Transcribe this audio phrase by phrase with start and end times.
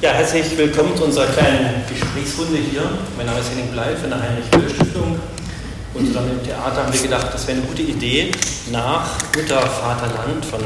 [0.00, 2.88] Ja, herzlich willkommen zu unserer kleinen Gesprächsrunde hier.
[3.16, 5.18] Mein Name ist Henning Bleib von der Heinrich-Böll-Stiftung.
[5.92, 8.30] Und zusammen mit dem Theater haben wir gedacht, das wäre eine gute Idee,
[8.70, 10.60] nach Mutter, Vater, Land von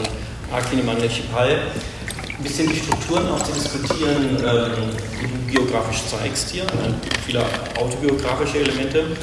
[0.53, 6.67] Akin Emanuel Chipal ein bisschen die Strukturen auch zu diskutieren, die du biografisch zeigst hier,
[7.25, 7.43] viele
[7.81, 9.17] autobiografische Elemente.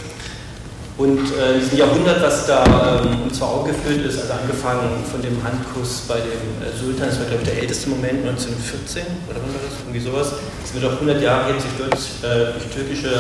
[1.00, 5.22] Und äh, diesem Jahrhundert, was da ähm, uns vor Augen geführt ist, also angefangen von
[5.22, 9.40] dem Handkuss bei dem äh, Sultan, das war glaube ich der älteste Moment, 1914 oder
[9.40, 10.44] wann war das, irgendwie sowas.
[10.60, 13.16] Es wird auch 100 Jahre jetzt durch, äh, durch türkische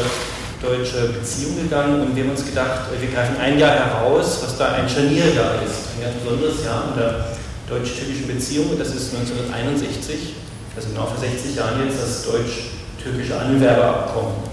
[0.59, 4.57] deutsche Beziehungen gegangen und wir haben uns gedacht, äh, wir greifen ein Jahr heraus, was
[4.57, 7.32] da ein Scharnier da ist, ein ganz besonderes Jahr in der
[7.71, 10.35] deutsch-türkischen Beziehung und das ist 1961,
[10.76, 14.48] also genau vor 60 Jahren jetzt, das deutsch-türkische Anwerbeabkommen.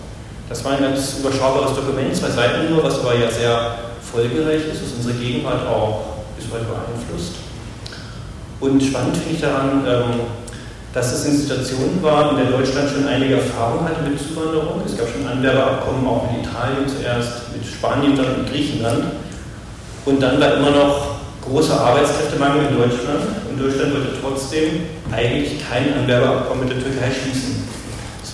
[0.48, 4.82] Das war ein ganz überschaubares Dokument, zwei Seiten nur, was aber ja sehr folgereich ist,
[4.82, 7.34] was unsere Gegenwart auch bis heute beeinflusst.
[8.60, 10.20] Und spannend finde ich daran, ähm,
[10.94, 14.80] dass es in Situationen war, in der Deutschland schon einige Erfahrung hatte mit Zuwanderung.
[14.86, 19.04] Es gab schon Anwerbeabkommen auch mit Italien zuerst, mit Spanien, dann mit Griechenland.
[20.06, 23.20] Und dann war immer noch großer Arbeitskräftemangel in Deutschland.
[23.50, 27.55] Und Deutschland wollte trotzdem eigentlich kein Anwerbeabkommen mit der Türkei schließen.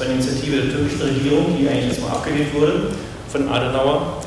[0.02, 2.90] War eine Initiative der türkischen Regierung, die eigentlich erstmal abgelehnt wurde
[3.30, 4.18] von Adenauer,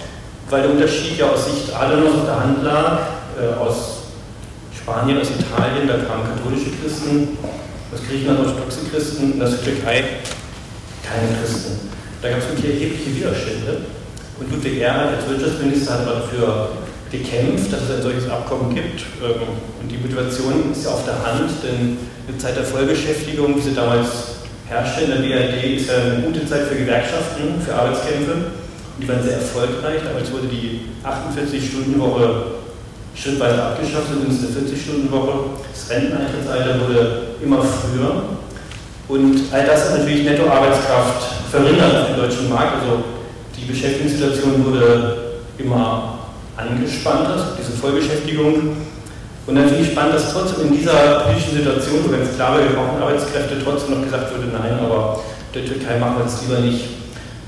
[0.50, 3.00] weil der Unterschied ja aus Sicht Adenauers auf der Hand lag,
[3.36, 4.08] äh, aus
[4.72, 7.38] Spanien, aus Italien, da kamen katholische Christen,
[7.92, 10.24] aus Griechenland orthodoxe Christen und aus der Türkei
[11.04, 11.92] keine Christen.
[12.22, 13.78] Da gab es wirklich erhebliche Widerstände.
[14.40, 16.70] Und Ludwig Erhard als Wirtschaftsminister hat dafür
[17.12, 19.04] gekämpft, dass es ein solches Abkommen gibt.
[19.20, 21.98] Ähm, und die Motivation ist ja auf der Hand, denn
[22.30, 24.35] eine Zeit der Vollbeschäftigung, wie sie damals
[24.68, 28.52] herrschte in der BRD, ist ja eine gute Zeit für Gewerkschaften, für Arbeitskämpfe.
[29.00, 30.02] Die waren sehr erfolgreich.
[30.04, 32.56] Damals wurde die 48-Stunden-Woche
[33.14, 35.34] schrittweise abgeschafft, und es eine 40-Stunden-Woche.
[35.72, 38.24] Das Renteneintrittsalter wurde immer früher.
[39.08, 42.82] Und all das hat natürlich Nettoarbeitskraft verringert auf dem deutschen Markt.
[42.82, 43.04] Also
[43.56, 45.18] die Beschäftigungssituation wurde
[45.58, 46.20] immer
[46.58, 48.76] angespannter, diese Vollbeschäftigung
[49.48, 52.76] und dann finde ich spannend, dass trotzdem in dieser politischen Situation, wo ganz klar wir
[52.76, 55.22] brauchen Arbeitskräfte, trotzdem noch gesagt wurde, nein, aber
[55.54, 56.86] der Türkei machen wir es lieber nicht.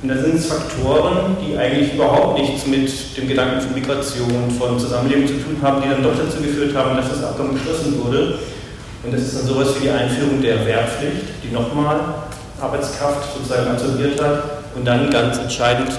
[0.03, 4.77] Und da sind es Faktoren, die eigentlich überhaupt nichts mit dem Gedanken von Migration, von
[4.77, 8.37] Zusammenleben zu tun haben, die dann doch dazu geführt haben, dass das Abkommen geschlossen wurde.
[9.03, 11.99] Und das ist dann sowas wie die Einführung der Wehrpflicht, die nochmal
[12.61, 14.43] Arbeitskraft sozusagen absorbiert hat
[14.75, 15.89] und dann ganz entscheidend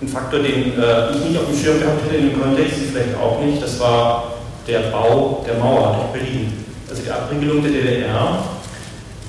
[0.00, 3.16] ein Faktor, den äh, ich nicht auf dem Schirm gehabt hätte in dem Kontext, vielleicht
[3.16, 4.33] auch nicht, das war
[4.66, 6.52] der Bau der Mauer durch Berlin.
[6.88, 8.38] Also die Abriegelung der DDR,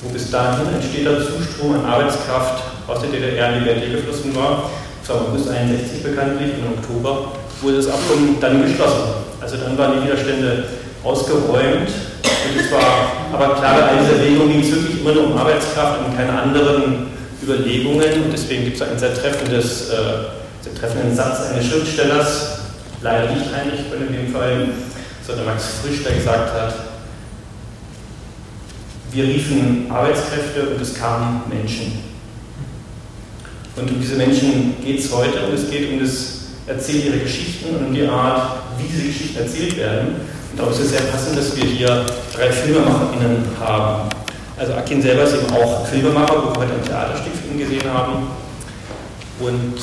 [0.01, 4.35] wo bis dahin ein steter Zustrom an Arbeitskraft aus der DDR in die BRD geflossen
[4.35, 4.69] war.
[5.01, 7.31] Das war August 61 bekanntlich im Oktober
[7.61, 9.25] wurde das Abkommen dann geschlossen.
[9.41, 10.65] Also dann waren die Widerstände
[11.03, 11.89] ausgeräumt.
[11.89, 15.37] Und es war aber klar, bei all dieser Regelung ging es wirklich immer nur um
[15.37, 17.07] Arbeitskraft und keine anderen
[17.41, 18.23] Überlegungen.
[18.23, 19.93] Und deswegen gibt es einen sehr, treffendes, äh,
[20.61, 22.59] sehr treffenden Satz eines Schriftstellers,
[23.01, 24.69] leider nicht Heinrich in dem Fall,
[25.25, 26.75] sondern Max Frisch, der gesagt hat,
[29.11, 31.99] wir riefen Arbeitskräfte und es kamen Menschen.
[33.75, 36.35] Und um diese Menschen geht es heute und es geht um das
[36.67, 40.15] Erzählen ihrer Geschichten und um die Art, wie diese Geschichten erzählt werden.
[40.51, 44.09] Und darum ist es sehr passend, dass wir hier drei FilmemacherInnen haben.
[44.57, 47.93] Also Akin selber ist eben auch Filmemacher, wo wir heute ein Theaterstück für ihn gesehen
[47.93, 48.27] haben.
[49.39, 49.75] Und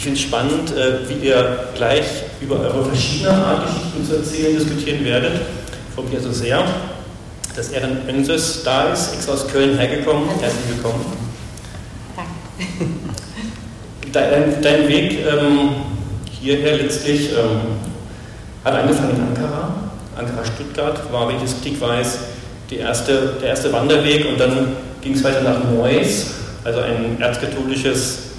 [0.00, 2.06] ich finde es spannend, äh, wie ihr gleich
[2.40, 5.32] über eure verschiedenen Art Geschichten zu erzählen diskutieren werdet.
[5.34, 6.64] Ich freue mich also sehr,
[7.54, 10.26] dass Erin Önses da ist, extra aus Köln hergekommen.
[10.40, 11.04] Herzlich willkommen.
[12.16, 12.30] Danke.
[14.10, 15.72] Dein, dein Weg ähm,
[16.30, 17.60] hierher letztlich ähm,
[18.64, 19.90] hat angefangen in Ankara.
[20.16, 22.18] Ankara-Stuttgart war, wenn ich das richtig weiß,
[22.70, 26.28] erste, der erste Wanderweg und dann ging es weiter nach Neuss,
[26.64, 28.29] also ein erzkatholisches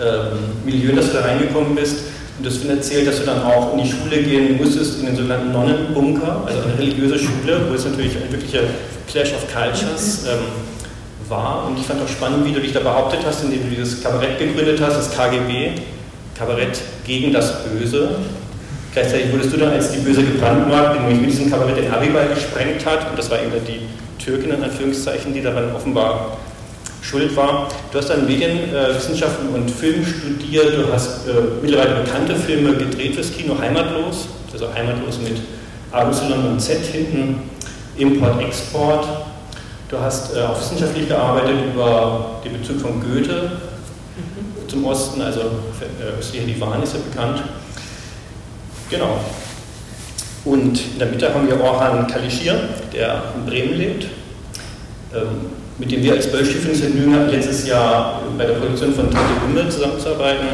[0.00, 1.96] ähm, Milieu, in das du da reingekommen bist.
[2.38, 5.16] Und das wird erzählt, dass du dann auch in die Schule gehen musstest, in den
[5.16, 8.62] sogenannten Nonnenbunker, also eine religiöse Schule, wo es natürlich ein wirklicher
[9.10, 10.38] Clash of Cultures ähm,
[11.28, 11.66] war.
[11.66, 14.38] Und ich fand auch spannend, wie du dich da behauptet hast, indem du dieses Kabarett
[14.38, 15.72] gegründet hast, das KGB,
[16.38, 18.16] Kabarett gegen das Böse.
[18.92, 22.28] Gleichzeitig wurdest du dann als die Böse gebrandmarkt, die nämlich mit diesem Kabarett den Abiball
[22.28, 23.10] gesprengt hat.
[23.10, 23.82] Und das war eben die
[24.22, 26.38] Türkin in Anführungszeichen, die daran offenbar
[27.02, 27.68] schuld war.
[27.92, 31.32] Du hast dann Medienwissenschaften äh, und Film studiert, du hast äh,
[31.62, 35.38] mittlerweile bekannte Filme gedreht fürs Kino, Heimatlos, also Heimatlos mit
[35.92, 37.42] Y und Z hinten,
[37.96, 39.06] Import-Export.
[39.88, 43.52] Du hast äh, auch wissenschaftlich gearbeitet über den Bezug von Goethe
[44.68, 47.42] zum Osten, also äh, östlicher Livan ist ja bekannt.
[48.88, 49.18] Genau.
[50.44, 52.56] Und in der Mitte haben wir Orhan Kalishir,
[52.92, 54.06] der in Bremen lebt.
[55.14, 59.10] Ähm, mit dem wir als Böll-Stiftung das Vergnügen hatten, letztes Jahr bei der Produktion von
[59.10, 60.46] Tante Umme zusammenzuarbeiten.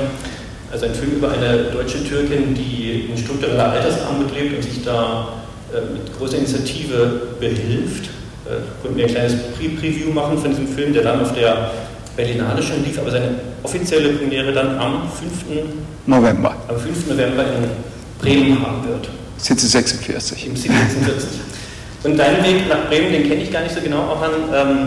[0.71, 5.29] Also ein Film über eine deutsche Türkin, die in struktureller Altersarmut lebt und sich da
[5.73, 8.07] äh, mit großer Initiative behilft.
[8.47, 11.71] Äh, konnten wir ein kleines Pre-Preview machen von diesem Film, der dann auf der
[12.17, 13.31] Berlinale schon lief, aber seine
[13.63, 15.65] offizielle Premiere dann am 5.
[16.07, 16.55] November.
[16.69, 17.09] Am 5.
[17.09, 17.65] November in
[18.21, 19.09] Bremen haben wird.
[19.39, 20.47] City 46.
[20.47, 21.29] Im City 46.
[22.07, 24.31] Und deinen Weg nach Bremen, den kenne ich gar nicht so genau auch an.
[24.55, 24.79] Ähm,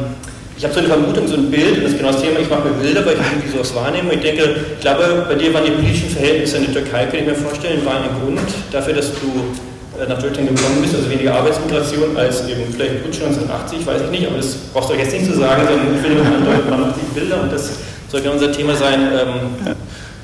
[0.58, 2.68] ich habe so eine Vermutung, so ein Bild, das ist genau das Thema, ich mache
[2.68, 4.12] mir Bilder, weil ich irgendwie sowas wahrnehme.
[4.12, 7.20] Und ich denke, ich glaube, bei dir waren die politischen Verhältnisse in der Türkei, kann
[7.20, 8.40] ich mir vorstellen, waren ein Grund
[8.72, 9.28] dafür, dass du
[10.00, 14.12] äh, nach Deutschland gekommen bist, also weniger Arbeitsmigration als eben vielleicht Putsch 1980, weiß ich
[14.12, 16.96] nicht, aber das brauchst du euch jetzt nicht zu sagen, sondern ich finde, man macht
[16.96, 19.12] sich Bilder und das soll ja unser Thema sein.
[19.12, 19.76] Ähm,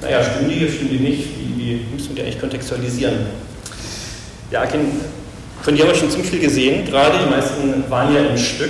[0.01, 1.23] naja, stimmen die, stimmen die nicht?
[1.39, 3.15] Wie, wie müssen wir die eigentlich kontextualisieren?
[4.51, 4.63] Ja,
[5.65, 8.69] von dir haben wir schon ziemlich viel gesehen, gerade die meisten waren ja im Stück.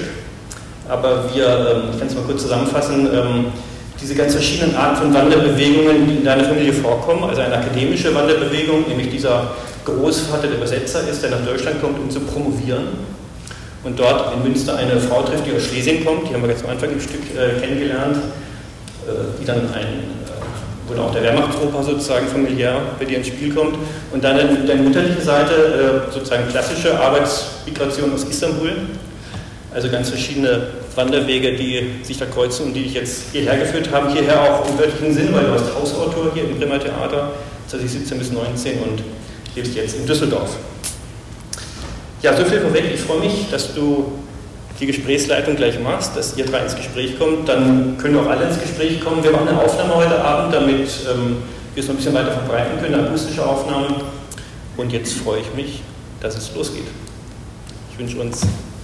[0.88, 3.46] Aber wir, ähm, ich kann es mal kurz zusammenfassen, ähm,
[4.02, 8.88] diese ganz verschiedenen Arten von Wanderbewegungen, die in deiner Familie vorkommen, also eine akademische Wanderbewegung,
[8.88, 12.88] nämlich dieser Großvater der Übersetzer ist, der nach Deutschland kommt, um zu promovieren
[13.84, 16.64] und dort in Münster eine Frau trifft, die aus Schlesien kommt, die haben wir ganz
[16.64, 18.18] am Anfang im Stück äh, kennengelernt,
[19.06, 19.12] äh,
[19.42, 20.16] die dann ein,
[20.92, 23.78] oder auch der Wehrmachtsoper sozusagen familiär bei dir ins Spiel kommt
[24.12, 24.38] und dann
[24.68, 25.54] deine mütterliche Seite,
[26.10, 28.72] äh, sozusagen klassische Arbeitsmigration aus Istanbul,
[29.74, 34.14] also ganz verschiedene Wanderwege, die sich da kreuzen und die dich jetzt hierher geführt haben.
[34.14, 37.32] Hierher auch im wörtlichen Sinn, weil du warst Hausautor hier im Bremer Theater
[37.68, 39.04] 2017 bis 2019 und
[39.56, 40.56] lebst jetzt in Düsseldorf.
[42.22, 42.86] Ja, so viel vorweg.
[42.94, 44.14] Ich freue mich, dass du
[44.80, 47.48] die Gesprächsleitung gleich machst, dass ihr drei ins Gespräch kommt.
[47.48, 49.24] Dann können auch alle ins Gespräch kommen.
[49.24, 51.38] Wir machen eine Aufnahme heute Abend, damit ähm,
[51.74, 53.88] wir es noch ein bisschen weiter verbreiten können, eine akustische Aufnahme.
[54.78, 55.82] Und jetzt freue ich mich,
[56.20, 56.88] dass es losgeht.
[57.92, 58.42] Ich wünsche uns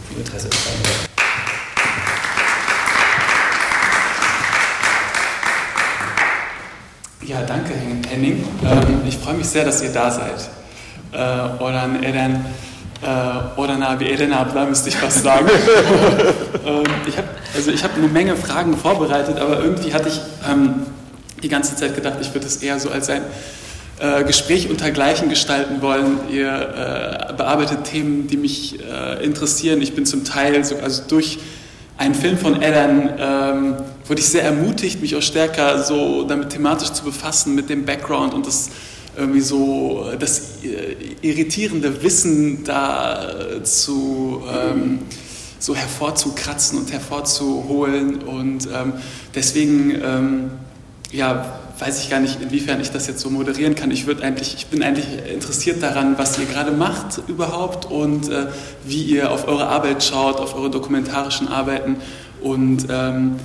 [0.07, 0.49] viel Interesse.
[7.23, 7.73] Ja, danke
[8.09, 8.44] Henning.
[8.63, 10.49] Ähm, ich freue mich sehr, dass ihr da seid.
[11.13, 12.45] Äh, Eren,
[13.01, 15.50] äh, Oran abi Eren abla müsste ich fast sagen.
[16.65, 20.86] ähm, ich habe also hab eine Menge Fragen vorbereitet, aber irgendwie hatte ich ähm,
[21.42, 23.24] die ganze Zeit gedacht, ich würde es eher so als ein
[24.00, 26.19] äh, Gespräch unter Gleichen gestalten wollen.
[26.30, 29.81] Ihr äh, bearbeitet Themen, die mich äh, interessieren.
[29.81, 31.39] Ich bin zum Teil so, also durch
[31.97, 33.75] einen Film von Ellen ähm,
[34.07, 38.33] wurde ich sehr ermutigt, mich auch stärker so damit thematisch zu befassen, mit dem Background
[38.33, 38.69] und das
[39.17, 44.99] irgendwie so das äh, irritierende Wissen da zu ähm,
[45.59, 48.93] so hervorzukratzen und hervorzuholen und ähm,
[49.35, 50.51] deswegen ähm,
[51.11, 53.89] ja weiß ich gar nicht, inwiefern ich das jetzt so moderieren kann.
[53.89, 58.47] Ich, eigentlich, ich bin eigentlich interessiert daran, was ihr gerade macht überhaupt und äh,
[58.85, 61.95] wie ihr auf eure Arbeit schaut, auf eure dokumentarischen Arbeiten.
[62.39, 63.37] Und ähm,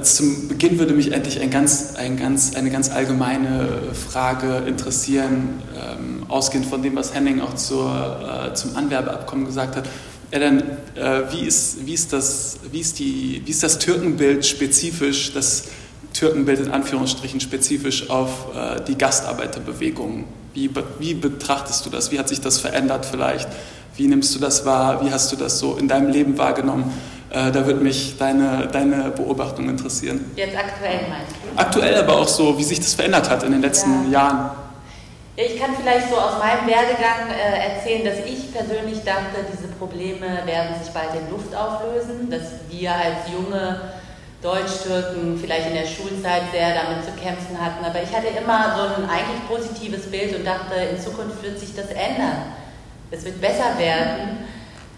[0.00, 6.24] zum Beginn würde mich endlich ein ganz, ein ganz, eine ganz allgemeine Frage interessieren, ähm,
[6.28, 9.84] ausgehend von dem, was Henning auch zur, äh, zum Anwerbeabkommen gesagt hat.
[10.30, 10.62] Ellen,
[10.94, 15.64] äh, wie, ist, wie, ist das, wie, ist die, wie ist das Türkenbild spezifisch, das
[16.14, 20.24] Türkenbild in Anführungsstrichen spezifisch auf äh, die Gastarbeiterbewegung.
[20.54, 22.12] Wie, wie betrachtest du das?
[22.12, 23.48] Wie hat sich das verändert vielleicht?
[23.96, 25.04] Wie nimmst du das wahr?
[25.04, 26.84] Wie hast du das so in deinem Leben wahrgenommen?
[27.32, 30.30] Äh, da würde mich deine, deine Beobachtung interessieren.
[30.36, 31.58] Jetzt aktuell meinst du?
[31.58, 34.20] Aktuell, aber auch so, wie sich das verändert hat in den letzten ja.
[34.20, 34.50] Jahren.
[35.36, 40.42] Ich kann vielleicht so aus meinem Werdegang äh, erzählen, dass ich persönlich dachte, diese Probleme
[40.44, 43.80] werden sich bald in Luft auflösen, dass wir als junge
[44.42, 47.82] Deutsch-Türken vielleicht in der Schulzeit sehr damit zu kämpfen hatten.
[47.82, 51.74] Aber ich hatte immer so ein eigentlich positives Bild und dachte, in Zukunft wird sich
[51.74, 52.52] das ändern.
[53.10, 54.44] Es wird besser werden.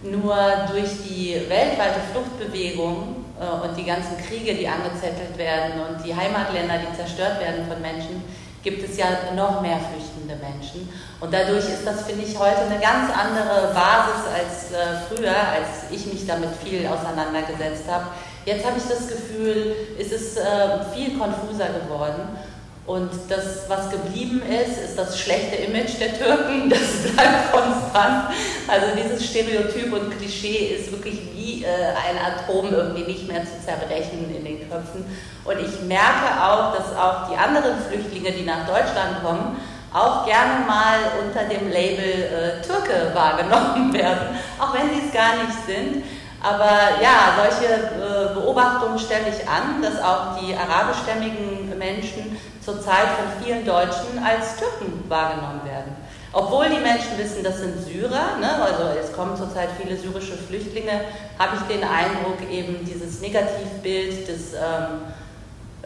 [0.05, 0.37] Nur
[0.71, 6.75] durch die weltweite Fluchtbewegung äh, und die ganzen Kriege, die angezettelt werden und die Heimatländer,
[6.79, 8.23] die zerstört werden von Menschen,
[8.63, 9.07] gibt es ja
[9.37, 10.89] noch mehr flüchtende Menschen.
[11.21, 15.91] Und dadurch ist das, finde ich, heute eine ganz andere Basis als äh, früher, als
[15.91, 18.07] ich mich damit viel auseinandergesetzt habe.
[18.47, 22.37] Jetzt habe ich das Gefühl, es ist äh, viel konfuser geworden.
[22.87, 26.69] Und das, was geblieben ist, ist das schlechte Image der Türken.
[26.75, 28.35] Das bleibt konstant.
[28.69, 33.65] Also dieses Stereotyp und Klischee ist wirklich wie äh, ein Atom irgendwie nicht mehr zu
[33.65, 35.05] zerbrechen in den Köpfen.
[35.45, 39.57] Und ich merke auch, dass auch die anderen Flüchtlinge, die nach Deutschland kommen,
[39.95, 45.37] auch gerne mal unter dem Label äh, Türke wahrgenommen werden, auch wenn sie es gar
[45.37, 46.05] nicht sind.
[46.43, 53.45] Aber ja, solche äh, Beobachtungen stelle ich an, dass auch die arabischstämmigen Menschen zurzeit von
[53.45, 55.97] vielen Deutschen als Türken wahrgenommen werden.
[56.33, 58.61] Obwohl die Menschen wissen, das sind Syrer, ne?
[58.61, 61.03] also es kommen zurzeit viele syrische Flüchtlinge,
[61.39, 65.03] habe ich den Eindruck, eben dieses Negativbild des ähm,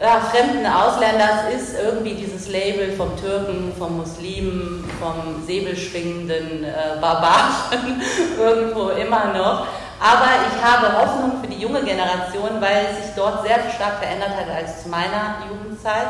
[0.01, 8.01] ja, fremden Ausländers ist irgendwie dieses Label vom Türken, vom Muslimen, vom säbelschwingenden äh, Barbaren
[8.39, 9.67] irgendwo immer noch.
[9.99, 14.31] Aber ich habe Hoffnung für die junge Generation, weil es sich dort sehr stark verändert
[14.31, 16.07] hat als zu meiner Jugendzeit.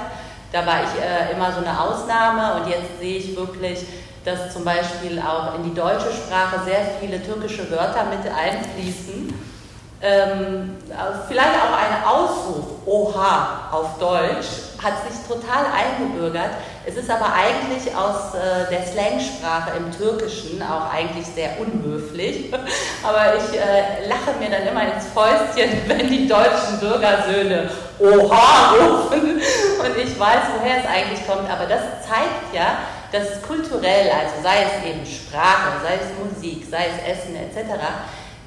[0.51, 3.85] Da war ich äh, immer so eine Ausnahme und jetzt sehe ich wirklich,
[4.25, 9.33] dass zum Beispiel auch in die deutsche Sprache sehr viele türkische Wörter mit einfließen
[10.01, 10.77] ähm,
[11.27, 14.47] vielleicht auch ein Ausruf, Oha, auf Deutsch,
[14.81, 16.51] hat sich total eingebürgert.
[16.85, 22.51] Es ist aber eigentlich aus äh, der Slangsprache im Türkischen auch eigentlich sehr unhöflich.
[23.03, 29.41] aber ich äh, lache mir dann immer ins Fäustchen, wenn die deutschen Bürgersöhne Oha rufen.
[29.79, 31.49] Und ich weiß, woher es eigentlich kommt.
[31.49, 32.79] Aber das zeigt ja,
[33.11, 37.75] dass kulturell, also sei es eben Sprache, sei es Musik, sei es Essen etc.,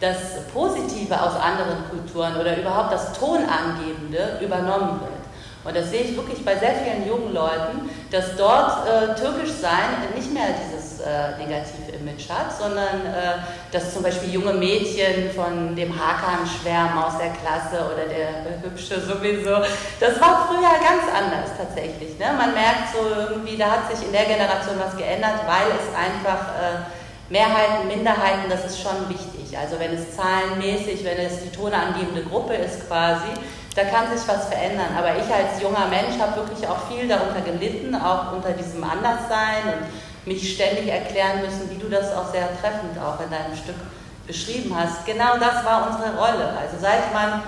[0.02, 0.18] das
[0.52, 5.12] Positive aus anderen Kulturen oder überhaupt das Tonangebende übernommen wird.
[5.64, 10.02] Und das sehe ich wirklich bei sehr vielen jungen Leuten, dass dort äh, türkisch sein
[10.16, 13.38] nicht mehr dieses äh, negative Image hat, sondern äh,
[13.70, 19.00] dass zum Beispiel junge Mädchen von dem Hakan schwärmen aus der Klasse oder der Hübsche
[19.00, 19.62] sowieso.
[20.00, 22.18] Das war früher ganz anders tatsächlich.
[22.18, 22.26] Ne?
[22.36, 26.58] Man merkt so irgendwie, da hat sich in der Generation was geändert, weil es einfach
[26.58, 29.41] äh, Mehrheiten, Minderheiten, das ist schon wichtig.
[29.56, 33.28] Also wenn es zahlenmäßig, wenn es die tonangebende Gruppe ist quasi,
[33.74, 34.94] da kann sich was verändern.
[34.96, 39.64] Aber ich als junger Mensch habe wirklich auch viel darunter gelitten, auch unter diesem Anderssein
[39.66, 43.76] und mich ständig erklären müssen, wie du das auch sehr treffend auch in deinem Stück
[44.26, 45.04] beschrieben hast.
[45.04, 46.48] Genau das war unsere Rolle.
[46.58, 47.42] Also seit man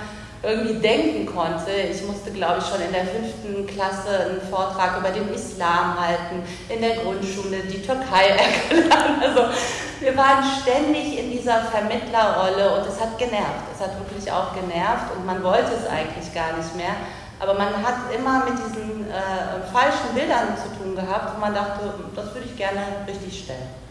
[0.44, 1.70] irgendwie denken konnte.
[1.70, 6.42] Ich musste, glaube ich, schon in der fünften Klasse einen Vortrag über den Islam halten,
[6.68, 9.20] in der Grundschule die Türkei erklären.
[9.20, 9.52] Also
[10.00, 13.64] wir waren ständig in dieser Vermittlerrolle und es hat genervt.
[13.74, 16.94] Es hat wirklich auch genervt und man wollte es eigentlich gar nicht mehr.
[17.40, 21.92] Aber man hat immer mit diesen äh, falschen Bildern zu tun gehabt, wo man dachte,
[22.14, 23.83] das würde ich gerne richtig stellen.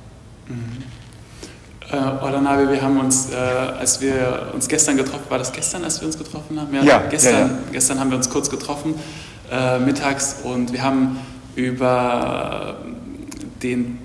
[1.94, 6.02] Äh, Oranabe, wir haben uns, äh, als wir uns gestern getroffen, war das gestern, als
[6.02, 6.74] wir uns getroffen haben?
[6.74, 7.58] Ja, ja gestern, ja, ja.
[7.72, 8.96] gestern haben wir uns kurz getroffen,
[9.52, 11.20] äh, mittags, und wir haben
[11.56, 12.78] über
[13.62, 14.00] den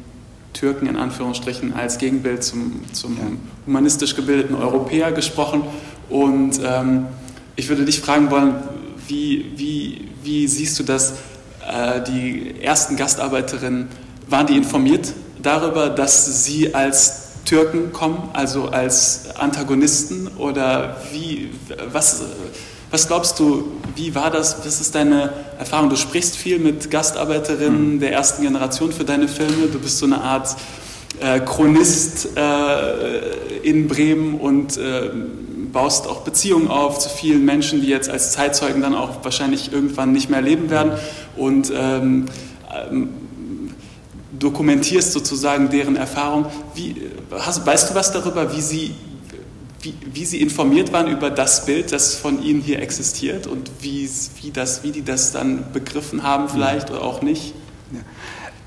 [0.53, 3.17] Türken in Anführungsstrichen als Gegenbild zum, zum
[3.65, 5.63] humanistisch gebildeten Europäer gesprochen.
[6.11, 7.07] Und ähm,
[7.57, 8.57] ich würde dich fragen wollen,
[9.07, 11.15] wie, wie, wie siehst du das?
[11.67, 13.89] Äh, die ersten Gastarbeiterinnen,
[14.29, 20.29] waren die informiert darüber, dass sie als Türken kommen, also als Antagonisten?
[20.37, 21.51] Oder wie,
[21.91, 22.23] was,
[22.91, 24.59] was glaubst du, wie war das?
[24.67, 25.89] Was ist deine Erfahrung?
[25.89, 28.01] Du sprichst viel mit Gastarbeiterinnen mhm.
[28.01, 29.69] der ersten Generation für deine Filme.
[29.73, 30.57] Du bist so eine Art
[31.21, 35.11] äh, Chronist äh, in Bremen und äh,
[35.73, 40.13] baust auch Beziehungen auf zu vielen Menschen, die jetzt als Zeitzeugen dann auch wahrscheinlich irgendwann
[40.13, 40.93] nicht mehr leben werden.
[41.35, 42.27] Und ähm
[44.39, 46.47] dokumentierst sozusagen deren Erfahrung.
[46.75, 46.95] Wie,
[47.31, 48.95] hast, weißt du was darüber, wie sie,
[49.81, 54.09] wie, wie sie informiert waren über das Bild, das von ihnen hier existiert und wie,
[54.41, 57.55] wie, das, wie die das dann begriffen haben vielleicht oder auch nicht?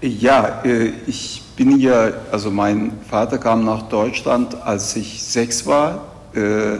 [0.01, 6.05] Ja, äh, ich bin ja, also mein Vater kam nach Deutschland, als ich sechs war.
[6.33, 6.79] Äh,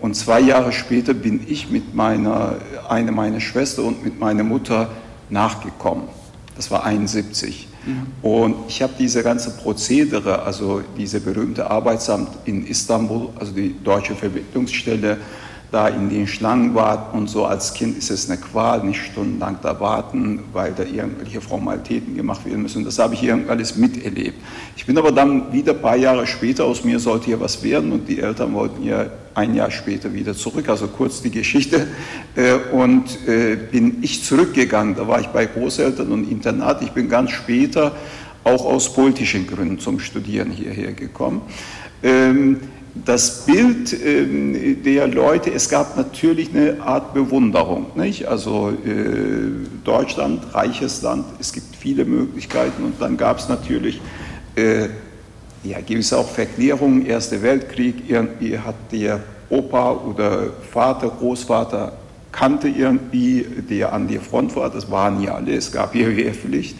[0.00, 2.56] und zwei Jahre später bin ich mit meiner,
[2.88, 4.88] eine meiner Schwester und mit meiner Mutter
[5.30, 6.08] nachgekommen.
[6.56, 7.68] Das war 71.
[8.22, 14.14] Und ich habe diese ganze Prozedere, also diese berühmte Arbeitsamt in Istanbul, also die deutsche
[14.14, 15.18] Vermittlungsstelle,
[15.70, 17.44] da in den Schlangen warten und so.
[17.44, 22.44] Als Kind ist es eine Qual, nicht stundenlang da warten, weil da irgendwelche Formalitäten gemacht
[22.46, 22.84] werden müssen.
[22.84, 24.40] Das habe ich hier alles miterlebt.
[24.76, 27.92] Ich bin aber dann wieder ein paar Jahre später, aus mir sollte hier was werden
[27.92, 31.86] und die Eltern wollten ja ein Jahr später wieder zurück, also kurz die Geschichte.
[32.34, 36.82] Äh, und äh, bin ich zurückgegangen, da war ich bei Großeltern und Internat.
[36.82, 37.92] Ich bin ganz später
[38.44, 41.42] auch aus politischen Gründen zum Studieren hierher gekommen.
[43.04, 47.86] Das Bild ähm, der Leute, es gab natürlich eine Art Bewunderung.
[47.94, 48.26] Nicht?
[48.26, 54.00] Also äh, Deutschland, reiches Land, es gibt viele Möglichkeiten und dann gab es natürlich
[54.56, 54.88] äh,
[55.62, 61.92] ja, es auch Verklärungen, Erster Weltkrieg, irgendwie hat der Opa oder Vater, Großvater
[62.32, 66.76] kannte irgendwie, der an der Front war, das waren ja alle, es gab hier Wehrpflicht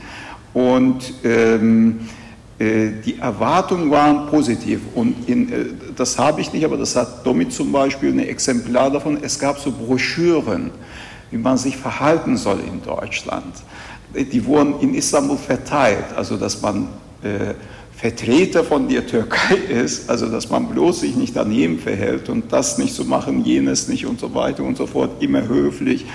[0.52, 2.25] und ähm, äh,
[2.58, 7.48] die Erwartungen waren positiv und in, äh, das habe ich nicht, aber das hat Domi
[7.48, 9.18] zum Beispiel ein Exemplar davon.
[9.20, 10.70] Es gab so Broschüren,
[11.30, 13.56] wie man sich verhalten soll in Deutschland.
[14.14, 16.88] Die wurden in Istanbul verteilt, also dass man
[17.22, 17.54] äh,
[17.94, 22.78] Vertreter von der Türkei ist, also dass man bloß sich nicht daneben verhält und das
[22.78, 26.06] nicht so machen, jenes nicht und so weiter und so fort, immer höflich.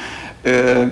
[0.44, 0.88] Äh,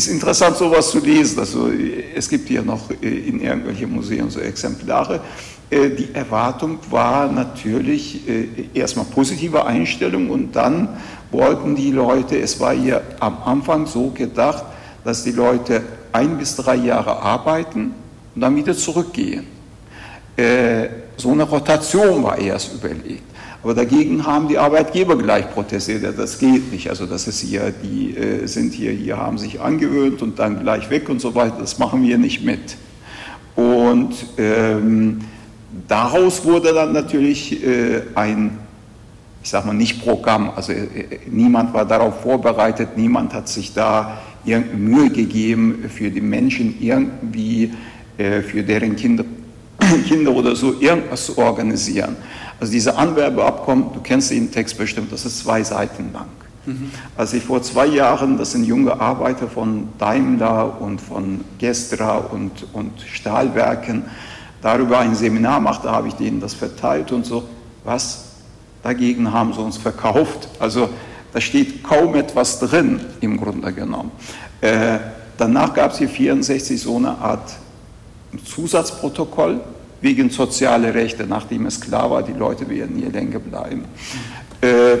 [0.00, 1.38] ist interessant, sowas zu lesen.
[1.38, 1.70] Also,
[2.14, 5.20] es gibt hier noch äh, in irgendwelchen Museen so Exemplare.
[5.68, 10.88] Äh, die Erwartung war natürlich äh, erstmal positive Einstellung und dann
[11.30, 14.64] wollten die Leute, es war ja am Anfang so gedacht,
[15.04, 17.92] dass die Leute ein bis drei Jahre arbeiten
[18.34, 19.46] und dann wieder zurückgehen.
[21.16, 23.29] So eine Rotation war erst überlegt.
[23.62, 26.88] Aber dagegen haben die Arbeitgeber gleich protestiert, das geht nicht.
[26.88, 30.88] Also das ist hier, die äh, sind hier, hier haben sich angewöhnt und dann gleich
[30.88, 32.76] weg und so weiter, das machen wir nicht mit.
[33.56, 35.20] Und ähm,
[35.86, 38.58] daraus wurde dann natürlich äh, ein,
[39.42, 44.18] ich sag mal, nicht Programm, also äh, niemand war darauf vorbereitet, niemand hat sich da
[44.46, 47.74] irgendeine Mühe gegeben, für die Menschen irgendwie,
[48.16, 49.24] äh, für deren Kinder,
[50.08, 52.16] Kinder oder so irgendwas zu organisieren.
[52.60, 56.26] Also diese Anwerbeabkommen, du kennst den Text bestimmt, das ist zwei Seiten lang.
[56.66, 56.90] Mhm.
[57.16, 62.66] Als ich vor zwei Jahren, das sind junge Arbeiter von Daimler und von Gestra und,
[62.74, 64.04] und Stahlwerken,
[64.60, 67.48] darüber ein Seminar machte, habe ich denen das verteilt und so.
[67.84, 68.24] Was?
[68.82, 70.48] Dagegen haben sie uns verkauft.
[70.58, 70.90] Also
[71.32, 74.10] da steht kaum etwas drin, im Grunde genommen.
[74.60, 74.98] Äh,
[75.38, 77.54] danach gab es hier 64 so eine Art
[78.44, 79.60] Zusatzprotokoll,
[80.00, 83.84] wegen sozialer Rechte, nachdem es klar war, die Leute werden hier länger bleiben.
[84.60, 84.96] Äh,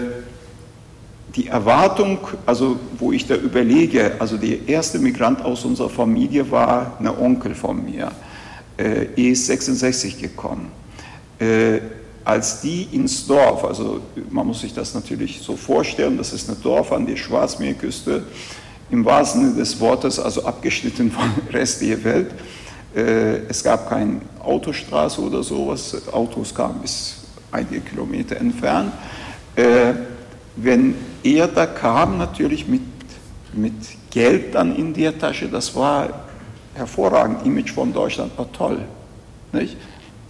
[1.34, 6.96] die Erwartung, also wo ich da überlege, also der erste Migrant aus unserer Familie war
[6.98, 8.10] ein Onkel von mir,
[8.76, 10.72] äh, ist 66 gekommen.
[11.38, 11.80] Äh,
[12.24, 16.56] als die ins Dorf, also man muss sich das natürlich so vorstellen, das ist ein
[16.62, 18.24] Dorf an der Schwarzmeerküste,
[18.90, 22.30] im wahrsten Sinne des Wortes, also abgeschnitten vom Rest der Welt,
[22.92, 27.20] es gab keine Autostraße oder sowas, Autos kamen bis
[27.52, 28.92] einige Kilometer entfernt.
[29.54, 29.94] Äh,
[30.56, 32.82] wenn er da kam, natürlich mit,
[33.52, 33.74] mit
[34.10, 36.08] Geld dann in der Tasche, das war
[36.74, 37.46] hervorragend.
[37.46, 38.80] Image von Deutschland war toll.
[39.52, 39.76] Nicht?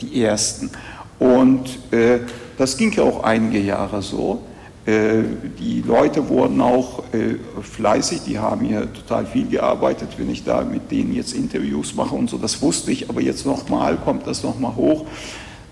[0.01, 0.71] Die ersten.
[1.19, 2.21] Und äh,
[2.57, 4.43] das ging ja auch einige Jahre so.
[4.91, 5.23] Äh,
[5.59, 10.65] die Leute wurden auch äh, fleißig, die haben hier total viel gearbeitet, wenn ich da
[10.65, 14.43] mit denen jetzt Interviews mache und so, das wusste ich, aber jetzt nochmal kommt das
[14.43, 15.07] nochmal hoch,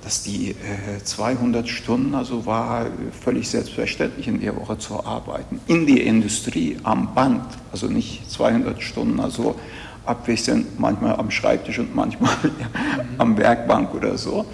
[0.04, 0.54] dass die
[1.02, 2.86] 200 äh, Stunden, also war
[3.20, 8.80] völlig selbstverständlich in der Woche zu arbeiten, in der Industrie, am Band, also nicht 200
[8.80, 9.56] Stunden, also
[10.04, 12.36] abwechselnd, manchmal am Schreibtisch und manchmal
[13.18, 14.46] am Werkbank oder so.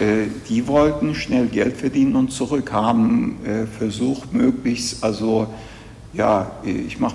[0.00, 5.46] Äh, die wollten schnell Geld verdienen und zurück, haben äh, versucht, möglichst, also
[6.12, 7.14] ja, ich mache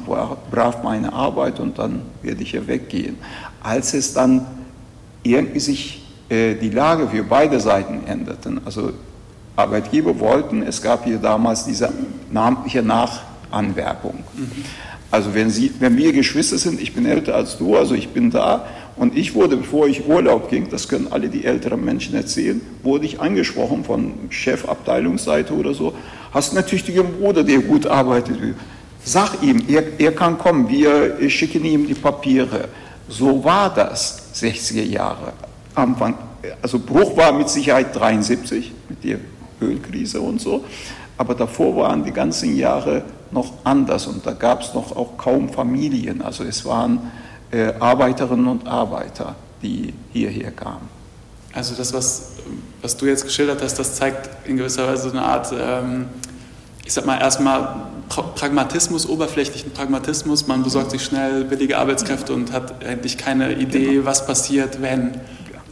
[0.52, 3.18] brav meine Arbeit und dann werde ich ja weggehen.
[3.62, 4.46] Als es dann
[5.24, 8.94] irgendwie sich äh, die Lage für beide Seiten änderten, also
[9.56, 11.92] Arbeitgeber wollten, es gab hier damals diese
[12.32, 14.24] namentliche Nachanwerbung.
[14.34, 14.66] Mhm.
[15.12, 18.32] Also wenn, Sie, wenn wir Geschwister sind, ich bin älter als du, also ich bin
[18.32, 18.66] da
[18.98, 23.06] und ich wurde, bevor ich Urlaub ging, das können alle die älteren Menschen erzählen, wurde
[23.06, 25.94] ich angesprochen von Chefabteilungsseite oder so,
[26.32, 28.38] hast einen tüchtigen Bruder, der gut arbeitet.
[29.04, 32.70] Sag ihm, er, er kann kommen, wir schicken ihm die Papiere.
[33.10, 35.34] So war das 60er Jahre.
[35.76, 36.16] Anfang,
[36.62, 39.18] also Bruch war mit Sicherheit 73 mit der
[39.62, 40.64] Ölkrise und so,
[41.18, 45.50] aber davor waren die ganzen Jahre noch anders und da gab es noch auch kaum
[45.50, 46.22] Familien.
[46.22, 47.12] Also es waren
[47.56, 50.90] äh, Arbeiterinnen und Arbeiter, die hierher kamen.
[51.54, 52.32] Also das, was,
[52.82, 56.08] was du jetzt geschildert hast, das zeigt in gewisser Weise so eine Art, ähm,
[56.84, 60.48] ich sag mal erstmal Pragmatismus, oberflächlichen Pragmatismus.
[60.48, 64.06] Man besorgt sich schnell billige Arbeitskräfte und hat eigentlich keine Idee, genau.
[64.06, 65.22] was passiert, wenn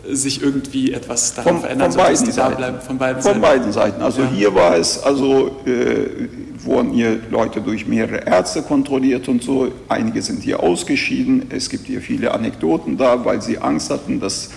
[0.10, 2.56] sich irgendwie etwas daran verändert, von beiden Seiten.
[2.56, 3.41] Bleiben, von beiden von Seiten.
[3.41, 4.02] beiden Seiten.
[4.02, 4.30] Also ja.
[4.30, 6.28] hier war es, also äh,
[6.65, 9.71] wurden hier Leute durch mehrere Ärzte kontrolliert und so.
[9.89, 11.47] Einige sind hier ausgeschieden.
[11.49, 14.52] Es gibt hier viele Anekdoten da, weil sie Angst hatten, dass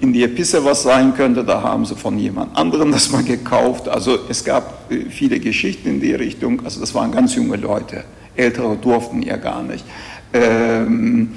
[0.00, 1.44] in der Pisse was sein könnte.
[1.44, 3.88] Da haben sie von jemand anderem das mal gekauft.
[3.88, 6.64] Also es gab äh, viele Geschichten in die Richtung.
[6.64, 8.04] Also das waren ganz junge Leute.
[8.34, 9.84] Ältere durften ja gar nicht.
[10.32, 11.30] Ähm,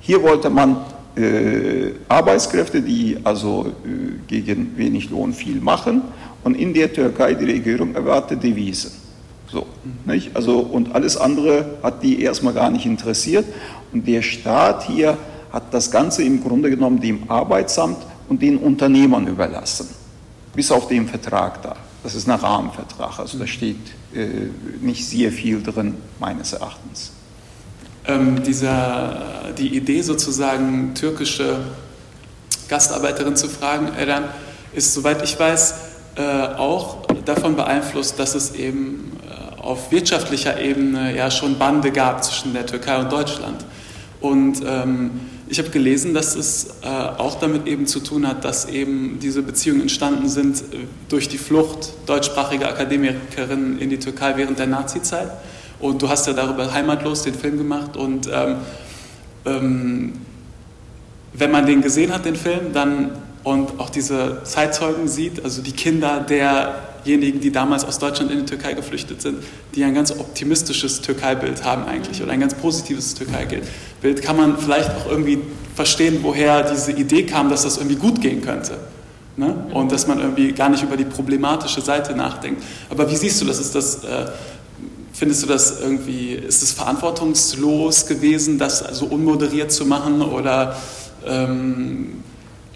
[0.00, 0.76] hier wollte man
[1.16, 6.02] äh, Arbeitskräfte, die also äh, gegen wenig Lohn viel machen.
[6.44, 9.01] Und in der Türkei die Regierung erwartet Devisen.
[9.52, 9.66] So,
[10.06, 10.34] nicht?
[10.34, 13.44] Also, und alles andere hat die erstmal gar nicht interessiert.
[13.92, 15.18] Und der Staat hier
[15.52, 19.88] hat das Ganze im Grunde genommen dem Arbeitsamt und den Unternehmern überlassen.
[20.54, 21.76] Bis auf den Vertrag da.
[22.02, 23.76] Das ist ein Rahmenvertrag, also da steht
[24.12, 24.48] äh,
[24.80, 27.12] nicht sehr viel drin, meines Erachtens
[28.06, 31.60] ähm, dieser, die Idee sozusagen türkische
[32.68, 34.24] Gastarbeiterin zu fragen, Edan,
[34.72, 35.74] ist, soweit ich weiß,
[36.16, 36.22] äh,
[36.56, 39.12] auch davon beeinflusst, dass es eben
[39.62, 43.64] auf wirtschaftlicher Ebene ja schon Bande gab zwischen der Türkei und Deutschland.
[44.20, 45.12] Und ähm,
[45.48, 49.42] ich habe gelesen, dass es äh, auch damit eben zu tun hat, dass eben diese
[49.42, 55.30] Beziehungen entstanden sind äh, durch die Flucht deutschsprachiger Akademikerinnen in die Türkei während der Nazizeit.
[55.78, 57.96] Und du hast ja darüber Heimatlos den Film gemacht.
[57.96, 58.56] Und ähm,
[59.44, 60.12] ähm,
[61.32, 63.10] wenn man den gesehen hat, den Film, dann
[63.44, 66.20] und auch diese Zeitzeugen sieht, also die Kinder
[67.04, 69.38] derjenigen, die damals aus Deutschland in die Türkei geflüchtet sind,
[69.74, 74.90] die ein ganz optimistisches Türkei-Bild haben eigentlich oder ein ganz positives Türkei-Bild, kann man vielleicht
[74.90, 75.38] auch irgendwie
[75.74, 78.76] verstehen, woher diese Idee kam, dass das irgendwie gut gehen könnte.
[79.36, 79.54] Ne?
[79.72, 82.62] Und dass man irgendwie gar nicht über die problematische Seite nachdenkt.
[82.90, 83.58] Aber wie siehst du das?
[83.58, 84.26] Ist das äh,
[85.14, 90.22] Findest du das irgendwie, ist es verantwortungslos gewesen, das so unmoderiert zu machen?
[90.22, 90.76] Oder
[91.26, 92.24] ähm,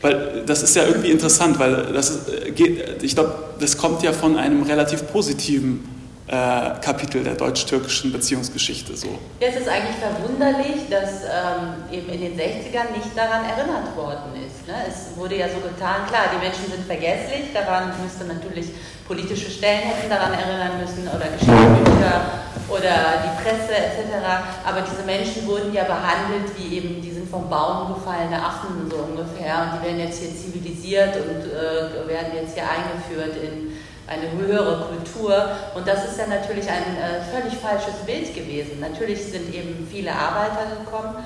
[0.07, 2.21] weil das ist ja irgendwie interessant, weil das
[2.55, 5.89] geht, ich glaube, das kommt ja von einem relativ positiven
[6.29, 6.33] äh,
[6.81, 9.19] Kapitel der deutsch-türkischen Beziehungsgeschichte so.
[9.41, 14.67] Es ist eigentlich verwunderlich, dass ähm, eben in den 60ern nicht daran erinnert worden ist.
[14.67, 14.75] Ne?
[14.89, 18.75] Es wurde ja so getan, klar, die Menschen sind vergesslich, daran müsste natürlich
[19.07, 24.19] politische Stellen hätten daran erinnern müssen oder Geschichtsbücher oder die Presse etc.
[24.67, 28.97] Aber diese Menschen wurden ja behandelt wie eben, die sind vom Baum gefallene Affen so
[28.97, 33.73] ungefähr und die werden jetzt hier zivilisiert und äh, werden jetzt hier eingeführt in
[34.07, 35.51] eine höhere Kultur.
[35.75, 38.81] Und das ist ja natürlich ein äh, völlig falsches Bild gewesen.
[38.81, 41.17] Natürlich sind eben viele Arbeiter gekommen.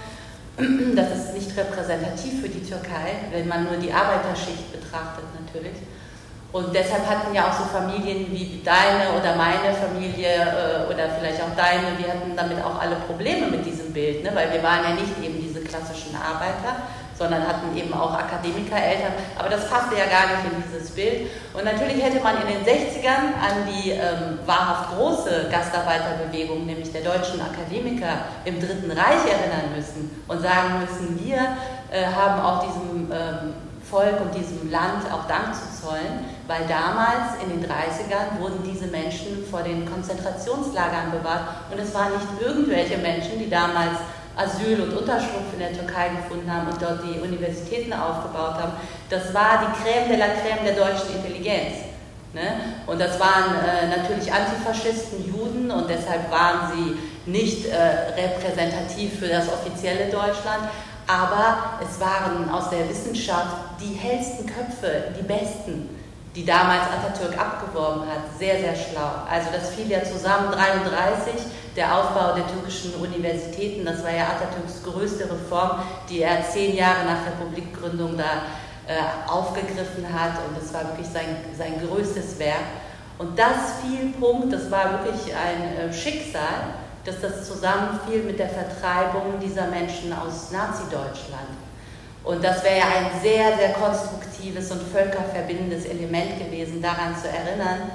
[0.97, 5.77] Das ist nicht repräsentativ für die Türkei, wenn man nur die Arbeiterschicht betrachtet natürlich.
[6.53, 11.41] Und deshalb hatten ja auch so Familien wie deine oder meine Familie äh, oder vielleicht
[11.41, 14.33] auch deine, wir hatten damit auch alle Probleme mit diesem Bild, ne?
[14.35, 15.40] weil wir waren ja nicht eben
[15.71, 16.83] klassischen Arbeiter,
[17.17, 19.13] sondern hatten eben auch Akademikereltern.
[19.39, 21.31] Aber das passte ja gar nicht in dieses Bild.
[21.55, 27.03] Und natürlich hätte man in den 60ern an die ähm, wahrhaft große Gastarbeiterbewegung, nämlich der
[27.03, 31.39] deutschen Akademiker im Dritten Reich erinnern müssen und sagen müssen, wir
[31.93, 33.55] äh, haben auch diesem ähm,
[33.91, 38.87] Volk und diesem Land auch Dank zu zollen, weil damals in den 30ern wurden diese
[38.87, 43.99] Menschen vor den Konzentrationslagern bewahrt und es waren nicht irgendwelche Menschen, die damals
[44.41, 48.73] Asyl und Unterschlupf in der Türkei gefunden haben und dort die Universitäten aufgebaut haben.
[49.11, 51.91] Das war die Crème de la Crème der deutschen Intelligenz.
[52.33, 52.61] Ne?
[52.87, 57.77] Und das waren äh, natürlich Antifaschisten, Juden und deshalb waren sie nicht äh,
[58.17, 60.71] repräsentativ für das offizielle Deutschland,
[61.07, 66.00] aber es waren aus der Wissenschaft die hellsten Köpfe, die besten
[66.37, 69.11] die damals Atatürk abgeworben hat, sehr, sehr schlau.
[69.29, 71.35] Also das fiel ja zusammen, 33,
[71.77, 77.05] der Aufbau der türkischen Universitäten, das war ja Atatürks größte Reform, die er zehn Jahre
[77.05, 78.43] nach Republikgründung da
[78.87, 82.65] äh, aufgegriffen hat und das war wirklich sein, sein größtes Werk.
[83.19, 88.49] Und das fiel Punkt, das war wirklich ein äh, Schicksal, dass das zusammenfiel mit der
[88.49, 91.70] Vertreibung dieser Menschen aus Nazi-Deutschland.
[92.25, 97.91] Und das wäre ja ein sehr, sehr konstruktives und völkerverbindendes Element gewesen, daran zu erinnern.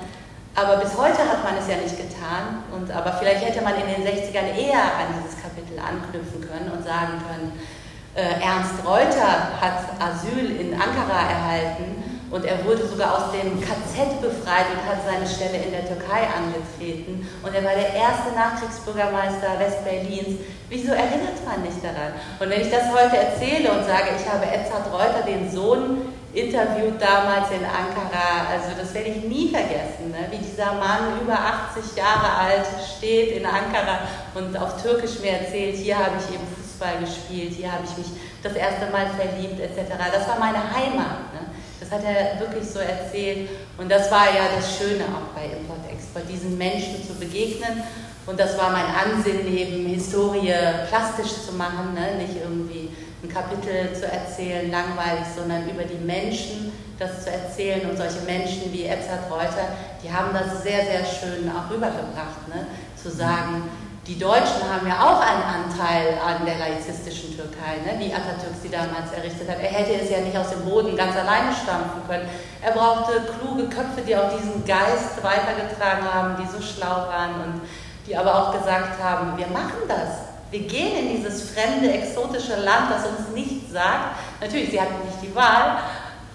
[0.56, 2.64] Aber bis heute hat man es ja nicht getan.
[2.72, 6.84] Und, aber vielleicht hätte man in den 60ern eher an dieses Kapitel anknüpfen können und
[6.84, 7.60] sagen können,
[8.16, 12.05] äh, Ernst Reuter hat Asyl in Ankara erhalten
[12.36, 16.28] und er wurde sogar aus dem KZ befreit und hat seine Stelle in der Türkei
[16.28, 17.26] angetreten.
[17.41, 20.43] Und er war der erste Nachkriegsbürgermeister Westberlins.
[20.67, 22.12] Wieso erinnert man nicht daran?
[22.38, 27.00] Und wenn ich das heute erzähle und sage, ich habe Edzard Reuter, den Sohn, interviewt
[27.00, 30.28] damals in Ankara, also das werde ich nie vergessen, ne?
[30.30, 31.39] wie dieser Mann über
[31.71, 32.67] 80 Jahre alt
[32.98, 34.00] steht in Ankara
[34.36, 38.08] und auf Türkisch mir erzählt, hier habe ich eben Fußball gespielt, hier habe ich mich
[38.43, 39.95] das erste Mal verliebt etc.
[40.12, 41.32] Das war meine Heimat.
[41.32, 41.44] Ne?
[41.86, 43.50] Das hat er wirklich so erzählt.
[43.78, 47.84] Und das war ja das Schöne auch bei Import-Export, diesen Menschen zu begegnen.
[48.26, 50.54] Und das war mein Ansinnen, eben Historie
[50.89, 52.15] plastisch zu machen, ne?
[52.17, 52.89] nicht irgendwie
[53.21, 57.88] ein Kapitel zu erzählen, langweilig, sondern über die Menschen das zu erzählen.
[57.88, 62.65] Und solche Menschen wie Edzard Reuter, die haben das sehr, sehr schön auch rübergebracht, ne?
[63.02, 63.69] zu sagen,
[64.08, 68.70] die Deutschen haben ja auch einen Anteil an der laizistischen Türkei, ne, wie Atatürk sie
[68.70, 69.60] damals errichtet hat.
[69.60, 72.30] Er hätte es ja nicht aus dem Boden ganz alleine stampfen können.
[72.62, 77.62] Er brauchte kluge Köpfe, die auch diesen Geist weitergetragen haben, die so schlau waren und
[78.06, 80.30] die aber auch gesagt haben, wir machen das.
[80.52, 84.22] Wir gehen in dieses fremde, exotische Land, das uns nichts sagt.
[84.39, 85.80] Natürlich, sie hatten nicht die Wahl,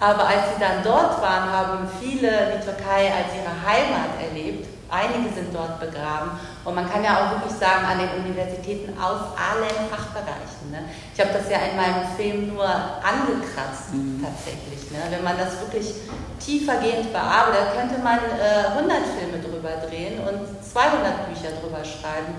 [0.01, 5.33] aber als sie dann dort waren, haben viele die Türkei als ihre Heimat erlebt Einige
[5.33, 6.31] sind dort begraben.
[6.63, 10.69] Und man kann ja auch wirklich sagen, an den Universitäten aus allen Fachbereichen.
[10.69, 10.85] Ne?
[11.13, 14.23] Ich habe das ja in meinem Film nur angekratzt, mhm.
[14.23, 14.91] tatsächlich.
[14.91, 14.99] Ne?
[15.09, 15.93] Wenn man das wirklich
[16.39, 22.35] tiefergehend bearbeitet, könnte man äh, 100 Filme drüber drehen und 200 Bücher drüber schreiben.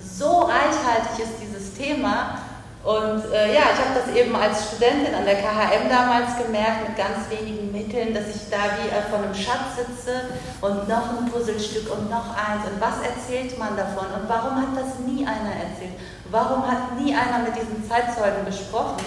[0.00, 2.38] So reichhaltig ist dieses Thema.
[2.82, 6.98] Und äh, ja, ich habe das eben als Studentin an der KHM damals gemerkt, mit
[6.98, 11.30] ganz wenigen Mitteln, dass ich da wie äh, vor einem Schatz sitze und noch ein
[11.30, 12.66] Puzzlestück und noch eins.
[12.66, 14.06] Und was erzählt man davon?
[14.10, 15.94] Und warum hat das nie einer erzählt?
[16.28, 19.06] Warum hat nie einer mit diesen Zeitzeugen gesprochen?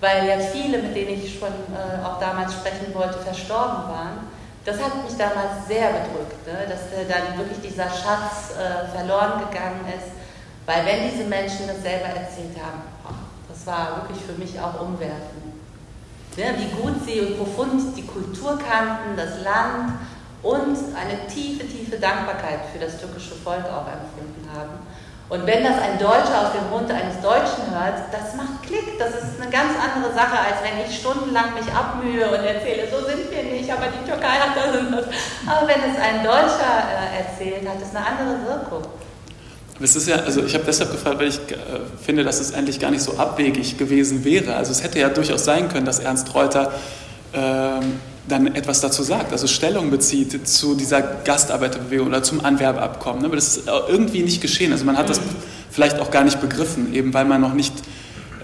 [0.00, 4.28] Weil ja viele, mit denen ich schon äh, auch damals sprechen wollte, verstorben waren.
[4.66, 6.68] Das hat mich damals sehr bedrückt, ne?
[6.68, 10.21] dass äh, dann wirklich dieser Schatz äh, verloren gegangen ist
[10.66, 12.82] weil wenn diese Menschen das selber erzählt haben,
[13.48, 15.52] das war wirklich für mich auch umwerfend.
[16.36, 19.92] Wie gut sie und profund die Kultur kannten, das Land
[20.42, 24.80] und eine tiefe, tiefe Dankbarkeit für das türkische Volk auch empfunden haben.
[25.28, 28.98] Und wenn das ein Deutscher aus dem Mund eines Deutschen hört, das macht Klick.
[28.98, 33.06] Das ist eine ganz andere Sache, als wenn ich stundenlang mich abmühe und erzähle, so
[33.06, 35.06] sind wir nicht, aber die Türkei hat das.
[35.46, 38.84] Aber wenn es ein Deutscher äh, erzählt, hat es eine andere Wirkung.
[39.82, 42.78] Das ist ja, also ich habe deshalb gefragt, weil ich äh, finde, dass es eigentlich
[42.78, 44.54] gar nicht so abwegig gewesen wäre.
[44.54, 46.70] Also es hätte ja durchaus sein können, dass Ernst Reuter
[47.34, 53.22] ähm, dann etwas dazu sagt, also Stellung bezieht zu dieser Gastarbeiterbewegung oder zum Anwerbeabkommen.
[53.22, 53.26] Ne?
[53.26, 54.70] Aber das ist irgendwie nicht geschehen.
[54.70, 55.20] Also man hat das
[55.68, 57.74] vielleicht auch gar nicht begriffen, eben weil man noch nicht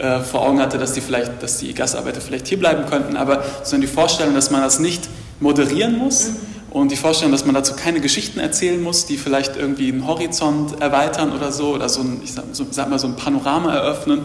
[0.01, 3.83] äh, vor Augen hatte, dass die, vielleicht, dass die Gastarbeiter vielleicht hierbleiben könnten, aber sondern
[3.83, 6.31] die Vorstellung, dass man das nicht moderieren muss.
[6.31, 10.07] Mhm und die Vorstellung, dass man dazu keine Geschichten erzählen muss, die vielleicht irgendwie einen
[10.07, 13.75] Horizont erweitern oder so, oder so ein, ich sag, so, sag mal, so ein Panorama
[13.75, 14.21] eröffnen,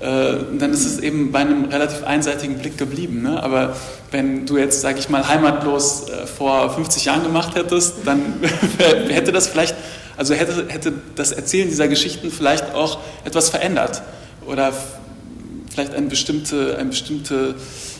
[0.00, 3.22] äh, dann ist es eben bei einem relativ einseitigen Blick geblieben.
[3.22, 3.42] Ne?
[3.42, 3.76] Aber
[4.10, 8.20] wenn du jetzt, sage ich mal, heimatlos äh, vor 50 Jahren gemacht hättest, dann
[9.08, 9.74] hätte das vielleicht,
[10.16, 14.02] also hätte, hätte das Erzählen dieser Geschichten vielleicht auch etwas verändert.
[14.46, 14.72] Oder
[15.70, 17.54] vielleicht eine bestimmte, eine bestimmte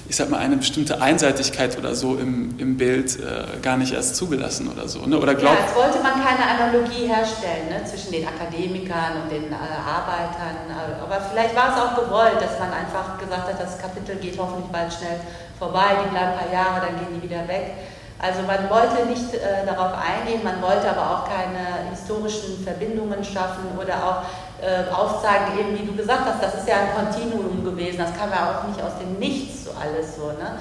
[0.09, 4.17] ich sag mal, eine bestimmte Einseitigkeit oder so im, im Bild äh, gar nicht erst
[4.17, 5.07] zugelassen oder so.
[5.07, 5.19] Ne?
[5.19, 7.85] Oder glaubt, ja, als wollte man keine Analogie herstellen ne?
[7.85, 10.69] zwischen den Akademikern und den äh, Arbeitern.
[11.03, 14.71] Aber vielleicht war es auch gewollt, dass man einfach gesagt hat, das Kapitel geht hoffentlich
[14.71, 15.21] bald schnell
[15.59, 17.73] vorbei, die bleiben ein paar Jahre, dann gehen die wieder weg.
[18.19, 23.77] Also man wollte nicht äh, darauf eingehen, man wollte aber auch keine historischen Verbindungen schaffen
[23.77, 24.19] oder auch
[24.63, 28.31] äh, aufzeigen, eben wie du gesagt hast, das ist ja ein Kontinuum gewesen, das kam
[28.31, 30.29] ja auch nicht aus dem Nichts alles so.
[30.29, 30.59] Ne?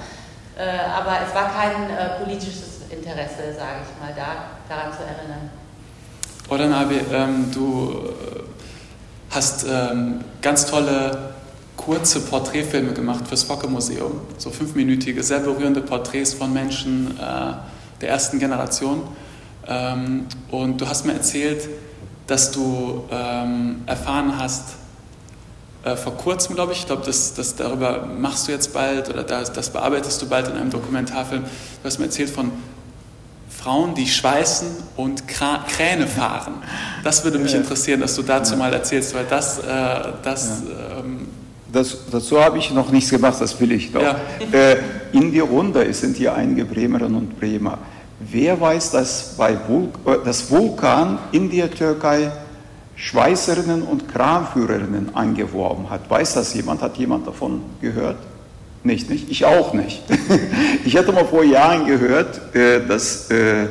[0.56, 5.50] Äh, aber es war kein äh, politisches Interesse, sage ich mal, da, daran zu erinnern.
[6.48, 8.40] Oder Nabi, ähm, du äh,
[9.30, 11.34] hast ähm, ganz tolle
[11.76, 14.20] kurze Porträtfilme gemacht fürs Focke-Museum.
[14.38, 17.54] So fünfminütige, sehr berührende Porträts von Menschen äh,
[18.00, 19.02] der ersten Generation.
[19.66, 21.68] Ähm, und du hast mir erzählt,
[22.26, 24.76] dass du ähm, erfahren hast,
[25.84, 29.22] äh, vor kurzem, glaube ich, ich glaube, das, das, darüber machst du jetzt bald oder
[29.22, 31.42] das, das bearbeitest du bald in einem Dokumentarfilm.
[31.42, 32.52] Du hast mir erzählt von
[33.48, 36.54] Frauen, die schweißen und Kräne fahren.
[37.02, 39.62] Das würde mich interessieren, dass du dazu mal erzählst, weil das, äh,
[40.22, 41.00] das ja.
[41.00, 41.28] ähm,
[41.72, 44.02] das, dazu habe ich noch nichts gemacht, das will ich noch.
[44.02, 44.16] Ja.
[44.52, 44.76] Äh,
[45.12, 47.78] in die Runde sind hier einige Bremerinnen und Bremer.
[48.20, 52.30] Wer weiß, dass bei Vul äh, das Vulkan in der Türkei
[52.96, 56.08] Schweißerinnen und Kranführerinnen angeworben hat?
[56.08, 56.82] Weiß das jemand?
[56.82, 58.18] Hat jemand davon gehört?
[58.82, 59.30] Nicht, nicht?
[59.30, 60.02] Ich auch nicht.
[60.84, 63.68] ich hatte mal vor Jahren gehört, äh, dass äh,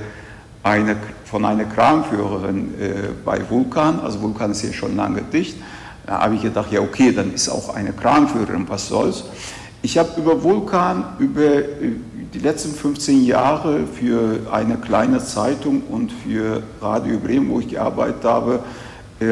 [0.63, 2.73] eine, von einer Kranführerin
[3.25, 5.57] bei Vulkan, also Vulkan ist hier schon lange dicht,
[6.05, 9.25] da habe ich gedacht, ja okay, dann ist auch eine Kranführerin, was soll's.
[9.81, 11.61] Ich habe über Vulkan, über
[12.33, 18.23] die letzten 15 Jahre für eine kleine Zeitung und für Radio Bremen, wo ich gearbeitet
[18.23, 18.59] habe, äh,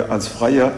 [0.09, 0.71] als Freier,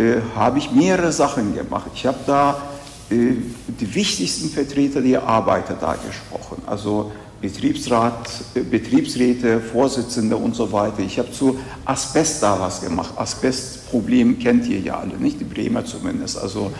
[0.00, 1.90] äh, habe ich mehrere Sachen gemacht.
[1.94, 2.62] Ich habe da
[3.10, 3.34] äh,
[3.68, 8.28] die wichtigsten Vertreter der Arbeiter da gesprochen, also Betriebsrat,
[8.70, 11.00] Betriebsräte, Vorsitzende und so weiter.
[11.00, 13.14] Ich habe zu Asbest da was gemacht.
[13.16, 16.70] Asbestproblem kennt ihr ja alle, nicht die Bremer zumindest, also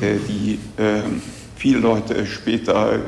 [0.00, 0.60] die
[1.56, 3.00] viele Leute später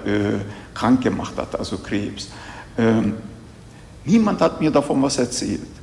[0.75, 2.29] krank gemacht hat, also Krebs.
[2.77, 3.15] Ähm,
[4.05, 5.76] niemand hat mir davon was erzählt.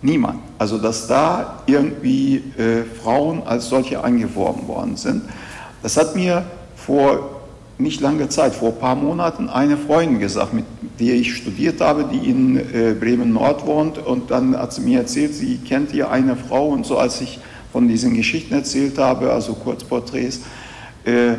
[0.00, 0.38] Niemand.
[0.58, 5.22] Also, dass da irgendwie äh, Frauen als solche eingeworben worden sind.
[5.82, 6.44] Das hat mir
[6.76, 7.38] vor
[7.78, 10.64] nicht langer Zeit, vor ein paar Monaten, eine Freundin gesagt, mit
[10.98, 13.98] der ich studiert habe, die in äh, Bremen-Nord wohnt.
[13.98, 16.68] Und dann hat sie mir erzählt, sie kennt hier eine Frau.
[16.68, 17.38] Und so, als ich
[17.72, 20.40] von diesen Geschichten erzählt habe, also Kurzporträts.
[21.04, 21.34] Äh,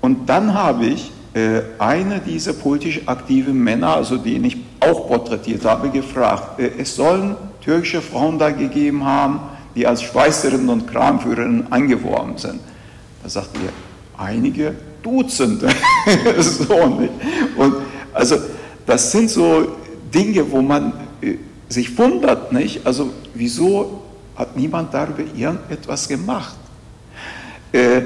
[0.00, 5.64] und dann habe ich äh, eine dieser politisch aktiven Männer, also den ich auch porträtiert
[5.64, 9.40] habe, gefragt, äh, es sollen türkische Frauen da gegeben haben,
[9.74, 12.60] die als Schweißerinnen und Kramführerinnen angeworben sind.
[13.22, 13.72] Da sagt er,
[14.22, 15.68] einige Dutzende.
[16.38, 17.12] so nicht.
[17.56, 17.76] Und
[18.12, 18.36] also
[18.86, 19.76] das sind so
[20.12, 21.36] Dinge, wo man äh,
[21.68, 22.84] sich wundert, nicht?
[22.84, 24.02] Also wieso
[24.36, 26.56] hat niemand darüber irgendetwas gemacht?
[27.72, 28.02] Äh,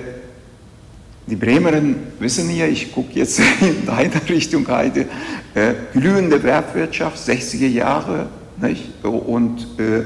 [1.27, 5.07] die Bremerinnen wissen ja, ich gucke jetzt in deine Richtung, Heide,
[5.55, 8.29] äh, glühende Wertwirtschaft, 60er Jahre,
[8.61, 9.05] nicht?
[9.05, 10.05] Und äh,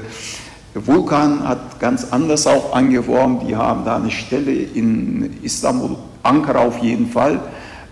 [0.73, 6.77] Vulkan hat ganz anders auch angeworben, die haben da eine Stelle in Istanbul, Ankara auf
[6.79, 7.39] jeden Fall,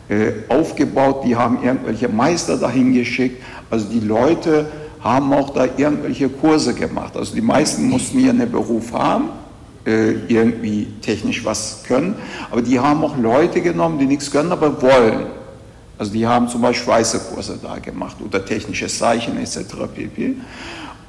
[0.10, 4.68] äh, aufgebaut, die haben irgendwelche Meister dahin geschickt, also die Leute
[5.02, 9.30] haben auch da irgendwelche Kurse gemacht, also die meisten mussten hier einen Beruf haben,
[9.86, 12.16] äh, irgendwie technisch was können,
[12.52, 15.37] aber die haben auch Leute genommen, die nichts können, aber wollen.
[15.98, 19.60] Also die haben zum Beispiel Schweißerkurse da gemacht oder technisches Zeichen etc.
[19.94, 20.36] pp.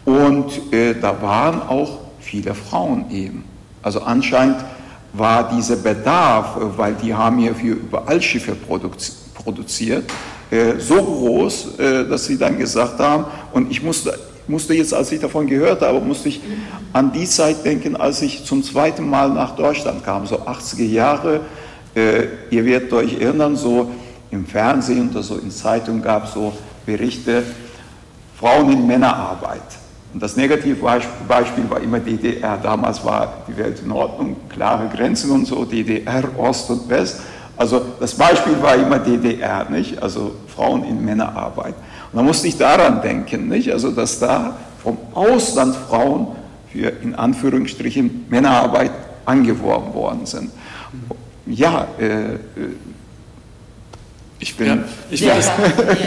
[0.04, 3.44] Und äh, da waren auch viele Frauen eben.
[3.82, 4.64] Also anscheinend
[5.12, 8.56] war dieser Bedarf, äh, weil die haben ja für überall Schiffe
[9.34, 10.10] produziert,
[10.50, 15.12] äh, so groß, äh, dass sie dann gesagt haben, und ich musste musste jetzt, als
[15.12, 16.40] ich davon gehört habe, musste ich
[16.92, 21.40] an die Zeit denken, als ich zum zweiten Mal nach Deutschland kam, so 80er Jahre.
[21.94, 23.90] Äh, ihr werdet euch erinnern, so
[24.30, 26.52] im Fernsehen oder so in Zeitungen gab es so
[26.84, 27.42] Berichte,
[28.38, 29.62] Frauen in Männerarbeit.
[30.12, 30.76] Und das negative
[31.28, 32.56] Beispiel war immer DDR.
[32.56, 37.20] Damals war die Welt in Ordnung, klare Grenzen und so, DDR, Ost und West.
[37.56, 40.02] Also das Beispiel war immer DDR, nicht?
[40.02, 41.74] Also Frauen in Männerarbeit.
[42.12, 43.72] Und da musste ich daran denken, nicht?
[43.72, 46.28] also dass da vom Ausland Frauen
[46.72, 48.92] für in Anführungsstrichen Männerarbeit
[49.26, 50.50] angeworben worden sind.
[51.46, 52.38] Ja, äh, äh
[54.40, 54.76] ich bin, ja,
[55.10, 55.50] ich finde das,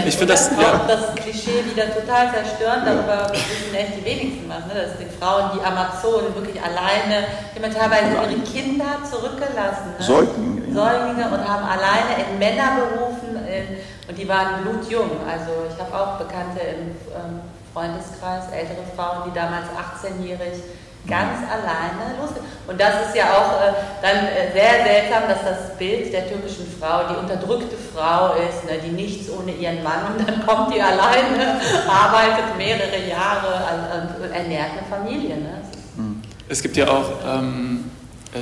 [0.08, 0.82] ich find das, ja.
[0.88, 4.74] das Klischee wieder total zerstören, darüber wissen echt die wenigsten was, ne?
[4.74, 10.06] dass die Frauen, die Amazonen wirklich alleine, die haben teilweise ihre Kinder zurückgelassen, ne?
[10.06, 15.10] Säuglinge, Säuglinge und haben alleine in Männerberufen in und die waren blutjung.
[15.24, 17.40] Also ich habe auch Bekannte im ähm,
[17.74, 20.60] Freundeskreis, ältere Frauen, die damals 18-jährig
[21.08, 22.46] ganz alleine losgehen.
[22.68, 26.68] Und das ist ja auch äh, dann äh, sehr seltsam, dass das Bild der türkischen
[26.80, 30.82] Frau die unterdrückte Frau ist, ne, die nichts ohne ihren Mann und dann kommt die
[30.82, 35.38] alleine, arbeitet mehrere Jahre und ernährt eine Familie.
[35.38, 35.62] Ne?
[35.98, 36.22] Mhm.
[36.48, 37.92] Es gibt ja auch ähm,
[38.34, 38.40] äh,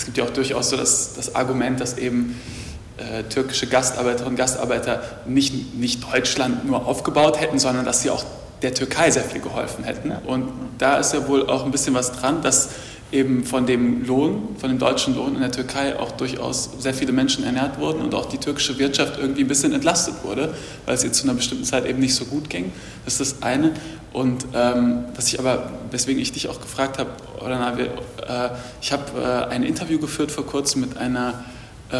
[0.00, 2.40] es gibt ja auch durchaus so das, das Argument, dass eben
[2.96, 8.24] äh, türkische Gastarbeiterinnen und Gastarbeiter nicht, nicht Deutschland nur aufgebaut hätten, sondern dass sie auch
[8.62, 10.12] der Türkei sehr viel geholfen hätten.
[10.26, 12.70] Und da ist ja wohl auch ein bisschen was dran, dass
[13.12, 17.12] eben von dem Lohn, von dem deutschen Lohn in der Türkei auch durchaus sehr viele
[17.12, 20.54] Menschen ernährt wurden und auch die türkische Wirtschaft irgendwie ein bisschen entlastet wurde,
[20.86, 22.72] weil es ihr zu einer bestimmten Zeit eben nicht so gut ging.
[23.04, 23.72] Das ist das eine.
[24.12, 27.86] Und ähm, was ich aber, weswegen ich dich auch gefragt habe, Orana, äh,
[28.80, 31.44] ich habe äh, ein Interview geführt vor kurzem mit einer
[31.90, 31.96] äh,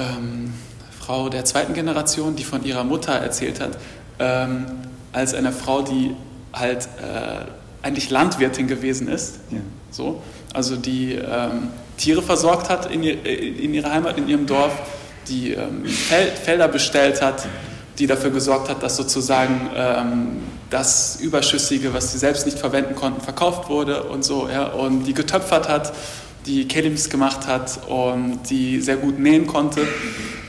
[0.00, 0.54] ähm,
[0.98, 3.76] Frau der zweiten Generation, die von ihrer Mutter erzählt hat,
[4.20, 4.66] ähm,
[5.12, 6.14] als eine Frau, die
[6.52, 7.44] halt äh,
[7.82, 9.40] eigentlich Landwirtin gewesen ist.
[9.50, 9.58] Ja.
[9.90, 10.22] So,
[10.54, 14.72] also die ähm, Tiere versorgt hat in, ihr, in, ihrer Heimat, in ihrem Dorf,
[15.28, 17.46] die ähm, Fel Felder bestellt hat,
[17.98, 23.20] die dafür gesorgt hat, dass sozusagen ähm, das Überschüssige, was sie selbst nicht verwenden konnten,
[23.20, 25.92] verkauft wurde und so, ja, und die getöpfert hat
[26.46, 29.86] die Kelims gemacht hat und die sehr gut nähen konnte.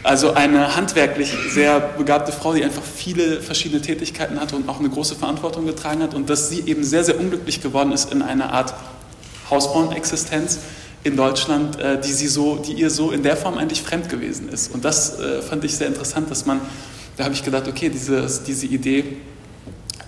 [0.04, 4.90] Also eine handwerklich sehr begabte Frau, die einfach viele verschiedene Tätigkeiten hatte und auch eine
[4.90, 8.52] große Verantwortung getragen hat und dass sie eben sehr, sehr unglücklich geworden ist in einer
[8.52, 8.74] Art
[9.52, 10.60] Hausfrauenexistenz
[11.04, 14.50] in Deutschland, äh, die, sie so, die ihr so in der Form eigentlich fremd gewesen
[14.50, 14.74] ist.
[14.74, 16.62] Und das äh, fand ich sehr interessant, dass man,
[17.18, 19.18] da habe ich gedacht, okay, diese, diese Idee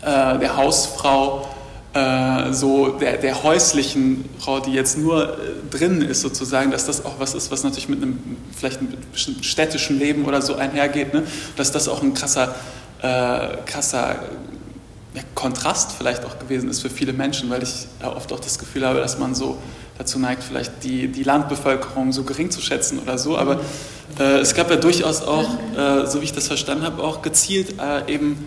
[0.02, 1.48] äh, der Hausfrau,
[1.94, 5.38] äh, so der, der häuslichen Frau, die jetzt nur äh,
[5.70, 8.18] drin ist sozusagen, dass das auch was ist, was natürlich mit einem
[8.56, 8.98] vielleicht einem
[9.42, 11.24] städtischen Leben oder so einhergeht, ne?
[11.56, 12.56] dass das auch ein krasser,
[13.02, 14.24] äh, krasser
[15.14, 18.88] ja, Kontrast vielleicht auch gewesen ist für viele Menschen, weil ich oft auch das Gefühl
[18.88, 19.60] habe, dass man so
[19.98, 23.38] dazu neigt, vielleicht die, die Landbevölkerung so gering zu schätzen oder so.
[23.38, 23.60] Aber
[24.20, 27.76] äh, es gab ja durchaus auch, äh, so wie ich das verstanden habe, auch gezielt
[27.80, 28.44] äh, eben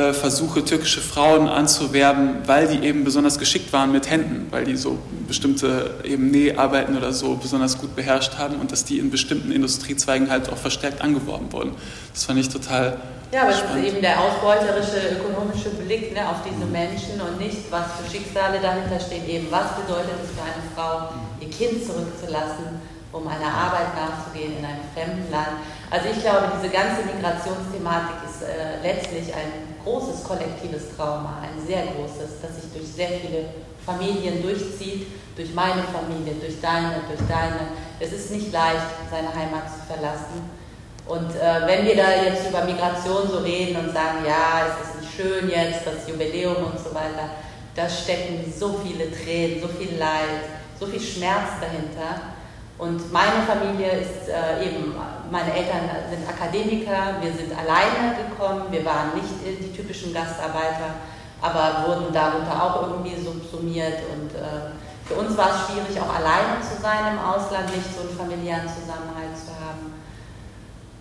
[0.00, 4.76] äh, Versuche, türkische Frauen anzuwerben, weil die eben besonders geschickt waren mit Händen, weil die
[4.76, 4.98] so
[5.28, 10.30] bestimmte eben Näharbeiten oder so besonders gut beherrscht haben und dass die in bestimmten Industriezweigen
[10.30, 11.72] halt auch verstärkt angeworben wurden.
[12.14, 12.98] Das fand ich total
[13.32, 13.76] ja, aber spannend.
[13.76, 18.10] es ist eben der ausbeuterische ökonomische Blick ne, auf diese Menschen und nicht, was für
[18.10, 22.80] Schicksale dahinter stehen, eben was bedeutet es für eine Frau, ihr Kind zurückzulassen
[23.12, 25.66] um einer Arbeit nachzugehen in einem fremden Land.
[25.90, 31.86] Also ich glaube, diese ganze Migrationsthematik ist äh, letztlich ein großes kollektives Trauma, ein sehr
[31.86, 33.50] großes, das sich durch sehr viele
[33.84, 37.74] Familien durchzieht, durch meine Familie, durch deine, durch deine.
[37.98, 40.60] Es ist nicht leicht, seine Heimat zu verlassen.
[41.06, 45.00] Und äh, wenn wir da jetzt über Migration so reden und sagen, ja, es ist
[45.00, 47.30] nicht schön jetzt, das Jubiläum und so weiter,
[47.74, 50.46] da stecken so viele Tränen, so viel Leid,
[50.78, 52.20] so viel Schmerz dahinter.
[52.80, 54.94] Und meine Familie ist äh, eben,
[55.30, 60.96] meine Eltern sind Akademiker, wir sind alleine gekommen, wir waren nicht die typischen Gastarbeiter,
[61.42, 64.00] aber wurden darunter auch irgendwie subsumiert.
[64.08, 64.72] Und äh,
[65.04, 68.64] für uns war es schwierig, auch alleine zu sein im Ausland, nicht so einen familiären
[68.64, 70.00] Zusammenhalt zu haben.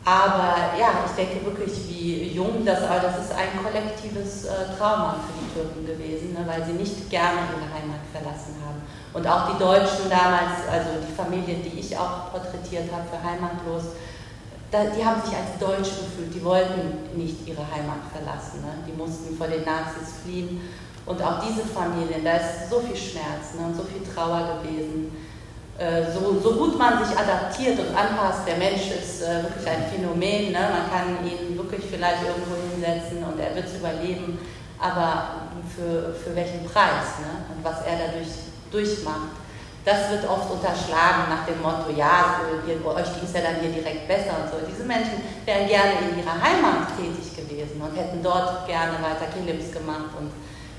[0.10, 5.38] Aber ja, ich denke wirklich, wie jung das, das ist ein kollektives äh, Trauma für
[5.38, 8.82] die Türken gewesen, ne, weil sie nicht gerne ihre Heimat verlassen haben.
[9.14, 13.94] Und auch die Deutschen damals, also die Familien, die ich auch porträtiert habe für Heimatlos,
[14.72, 18.82] da, die haben sich als Deutsch gefühlt, die wollten nicht ihre Heimat verlassen, ne?
[18.88, 20.60] die mussten vor den Nazis fliehen.
[21.06, 23.66] Und auch diese Familien, da ist so viel Schmerz ne?
[23.68, 25.29] und so viel Trauer gewesen.
[25.80, 29.88] Äh, so, so, gut man sich adaptiert und anpasst, der Mensch ist äh, wirklich ein
[29.88, 30.60] Phänomen, ne?
[30.76, 34.38] man kann ihn wirklich vielleicht irgendwo hinsetzen und er wird es überleben,
[34.78, 37.48] aber für, für welchen Preis ne?
[37.48, 39.40] und was er dadurch durchmacht.
[39.86, 43.72] Das wird oft unterschlagen nach dem Motto, ja, ihr, euch ging es ja dann hier
[43.72, 44.60] direkt besser und so.
[44.68, 49.72] Diese Menschen wären gerne in ihrer Heimat tätig gewesen und hätten dort gerne weiter Kilims
[49.72, 50.30] gemacht und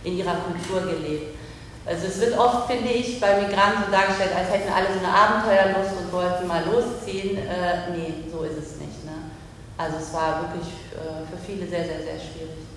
[0.04, 1.40] in ihrer Kultur gelebt.
[1.86, 5.08] Also es wird oft, finde ich, bei Migranten so dargestellt, als hätten alle so eine
[5.08, 7.38] Abenteuerlust und wollten mal losziehen.
[7.38, 9.04] Äh, nee, so ist es nicht.
[9.04, 9.32] Ne?
[9.78, 12.68] Also es war wirklich äh, für viele sehr, sehr, sehr schwierig.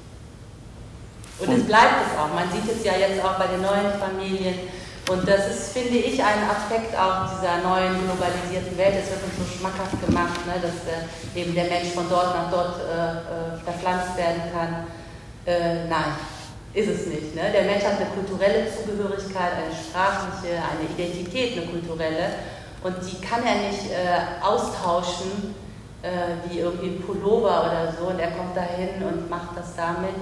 [1.39, 2.31] Und, und es bleibt es auch.
[2.33, 4.71] Man sieht es ja jetzt auch bei den neuen Familien.
[5.11, 9.03] Und das ist, finde ich, ein Aspekt auch dieser neuen globalisierten Welt.
[9.03, 11.03] Es wird uns so schmackhaft gemacht, ne, dass äh,
[11.35, 14.87] eben der Mensch von dort nach dort äh, äh verpflanzt werden kann.
[15.45, 16.15] Äh, nein,
[16.73, 17.35] ist es nicht.
[17.35, 17.51] Ne?
[17.53, 22.33] Der Mensch hat eine kulturelle Zugehörigkeit, eine sprachliche, eine Identität, eine kulturelle.
[22.83, 25.55] Und die kann er nicht äh, austauschen
[26.01, 28.07] äh, wie irgendwie ein Pullover oder so.
[28.07, 30.19] Und er kommt dahin und macht das damit.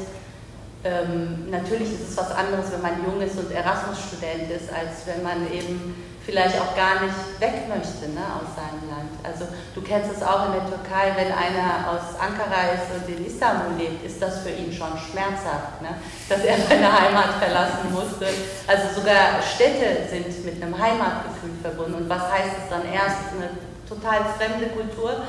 [0.83, 5.23] Ähm, natürlich ist es was anderes, wenn man jung ist und Erasmus-Student ist, als wenn
[5.23, 5.95] man eben
[6.25, 9.11] vielleicht auch gar nicht weg möchte ne, aus seinem Land.
[9.23, 13.25] Also du kennst es auch in der Türkei, wenn einer aus Ankara ist und in
[13.25, 15.97] Istanbul lebt, ist das für ihn schon schmerzhaft, ne,
[16.29, 18.27] dass er seine Heimat verlassen musste.
[18.67, 21.95] Also sogar Städte sind mit einem Heimatgefühl verbunden.
[21.95, 23.49] Und was heißt es dann erst, eine
[23.89, 25.23] total fremde Kultur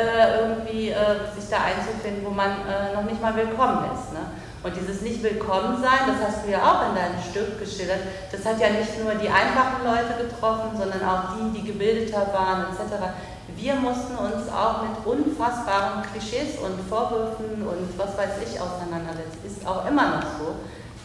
[0.00, 4.12] irgendwie äh, sich da einzufinden, wo man äh, noch nicht mal willkommen ist.
[4.12, 4.24] Ne?
[4.62, 7.98] Und dieses Nicht-Willkommen-Sein, das hast du ja auch in deinem Stück geschildert,
[8.30, 12.70] das hat ja nicht nur die einfachen Leute getroffen, sondern auch die, die gebildeter waren,
[12.70, 13.10] etc.
[13.56, 19.42] Wir mussten uns auch mit unfassbaren Klischees und Vorwürfen und was weiß ich auseinandersetzen.
[19.44, 20.54] Ist auch immer noch so,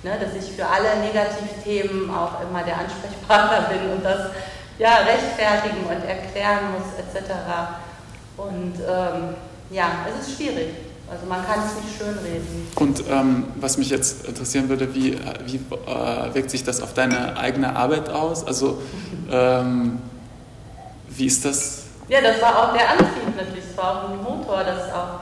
[0.08, 4.30] ne, dass ich für alle Negativthemen auch immer der Ansprechpartner bin und das
[4.78, 7.34] ja, rechtfertigen und erklären muss, etc.
[8.38, 9.36] Und ähm,
[9.72, 10.70] ja, es ist schwierig.
[11.10, 12.68] Also man kann es nicht schönreden.
[12.76, 17.38] Und ähm, was mich jetzt interessieren würde, wie, wie äh, wirkt sich das auf deine
[17.38, 18.46] eigene Arbeit aus?
[18.46, 18.82] Also
[19.32, 20.00] ähm,
[21.10, 21.84] wie ist das?
[22.10, 23.64] Ja, das war auch der Antrieb natürlich.
[23.72, 25.20] Es war auch ein Motor, das auch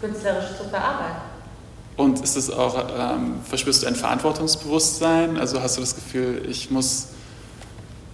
[0.00, 1.28] künstlerisch zu verarbeiten.
[1.96, 5.36] Und ist es auch, ähm, verspürst du ein Verantwortungsbewusstsein?
[5.36, 7.08] Also hast du das Gefühl, ich muss...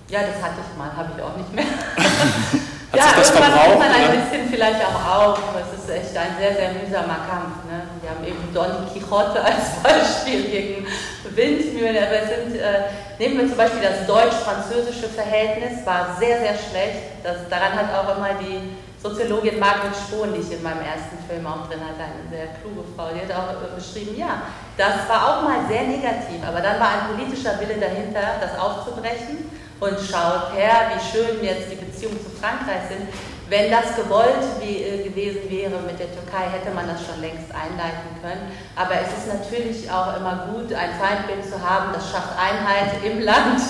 [0.08, 1.64] Ja, das hatte ich mal, habe ich auch nicht mehr.
[2.94, 3.78] Hat ja, sich das verbraucht?
[3.78, 5.38] man ein bisschen vielleicht auch auf.
[5.58, 7.66] Es ist echt ein sehr, sehr mühsamer Kampf.
[7.66, 7.82] Ne?
[8.00, 10.86] Wir haben eben Don Quixote als Beispiel gegen
[11.34, 11.96] Windmühlen.
[11.98, 12.86] Aber es sind, äh,
[13.18, 17.18] nehmen wir zum Beispiel das deutsch-französische Verhältnis, war sehr, sehr schlecht.
[17.24, 21.44] Das, daran hat auch immer die Soziologin Margret Spohn, die ich in meinem ersten Film
[21.46, 25.20] auch drin hatte, eine sehr kluge Frau, die hat auch äh, beschrieben, ja, das war
[25.28, 30.56] auch mal sehr negativ, aber dann war ein politischer Wille dahinter, das aufzubrechen und schaut
[30.56, 33.08] her, wie schön jetzt die Beziehungen zu Frankreich sind.
[33.48, 38.20] Wenn das gewollt äh, gewesen wäre mit der Türkei, hätte man das schon längst einleiten
[38.22, 38.52] können.
[38.74, 43.20] Aber es ist natürlich auch immer gut, ein Feindbild zu haben, das schafft Einheit im
[43.20, 43.60] Land.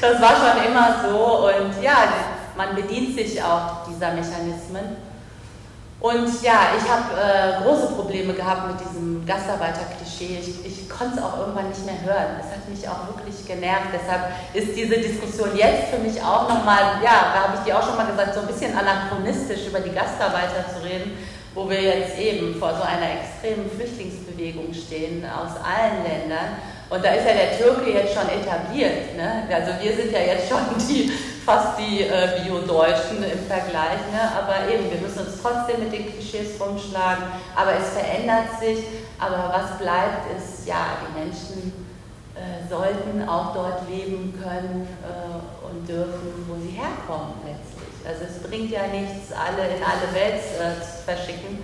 [0.00, 2.08] Das war schon immer so und ja,
[2.56, 5.07] man bedient sich auch dieser Mechanismen.
[6.00, 10.38] Und ja, ich habe äh, große Probleme gehabt mit diesem Gastarbeiter-Klischee.
[10.40, 12.38] Ich, ich konnte es auch irgendwann nicht mehr hören.
[12.38, 13.90] Es hat mich auch wirklich genervt.
[13.92, 17.82] Deshalb ist diese Diskussion jetzt für mich auch nochmal, ja, da habe ich dir auch
[17.82, 21.18] schon mal gesagt, so ein bisschen anachronistisch über die Gastarbeiter zu reden,
[21.54, 27.10] wo wir jetzt eben vor so einer extremen Flüchtlingsbewegung stehen aus allen Ländern Und da
[27.10, 29.14] ist ja der Türke jetzt schon etabliert.
[29.16, 29.44] Ne?
[29.52, 31.12] Also wir sind ja jetzt schon die,
[31.44, 34.00] fast die äh, Bio-Deutschen im Vergleich.
[34.10, 34.24] Ne?
[34.36, 37.24] Aber eben, wir müssen uns trotzdem mit den Klischees rumschlagen.
[37.54, 38.84] Aber es verändert sich.
[39.18, 41.86] Aber was bleibt, ist, ja, die Menschen
[42.34, 47.88] äh, sollten auch dort leben können äh, und dürfen, wo sie herkommen letztlich.
[48.06, 51.58] Also es bringt ja nichts, alle in alle Welt äh, zu verschicken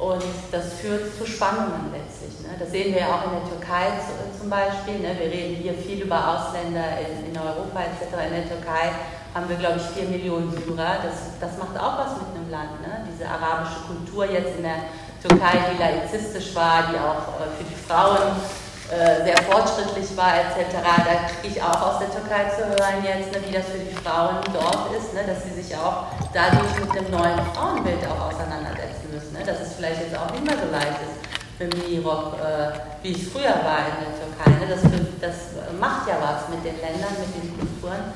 [0.00, 2.40] und das führt zu Spannungen letztlich.
[2.40, 2.56] Ne?
[2.58, 3.92] Das sehen wir ja auch in der Türkei
[4.38, 4.98] zum Beispiel.
[4.98, 5.12] Ne?
[5.20, 8.08] Wir reden hier viel über Ausländer in, in Europa etc.
[8.24, 8.96] In der Türkei
[9.34, 11.04] haben wir, glaube ich, vier Millionen Syrer.
[11.04, 12.80] Das, das macht auch was mit einem Land.
[12.80, 13.04] Ne?
[13.12, 14.88] Diese arabische Kultur jetzt in der
[15.20, 18.40] Türkei, die laizistisch war, die auch äh, für die Frauen
[18.88, 20.80] äh, sehr fortschrittlich war etc.
[20.80, 23.94] Da kriege ich auch aus der Türkei zu hören jetzt, ne, wie das für die
[23.94, 28.79] Frauen dort ist, ne, dass sie sich auch dadurch mit dem neuen Frauenbild auch auseinandersetzen?
[29.50, 31.18] Dass es vielleicht jetzt auch nicht mehr so leicht ist
[31.58, 32.70] mit Minirock, äh,
[33.02, 34.62] wie es früher war in der Türkei.
[34.62, 34.70] Ne?
[34.70, 34.82] Das,
[35.20, 35.36] das
[35.80, 38.14] macht ja was mit den Ländern, mit den Kulturen.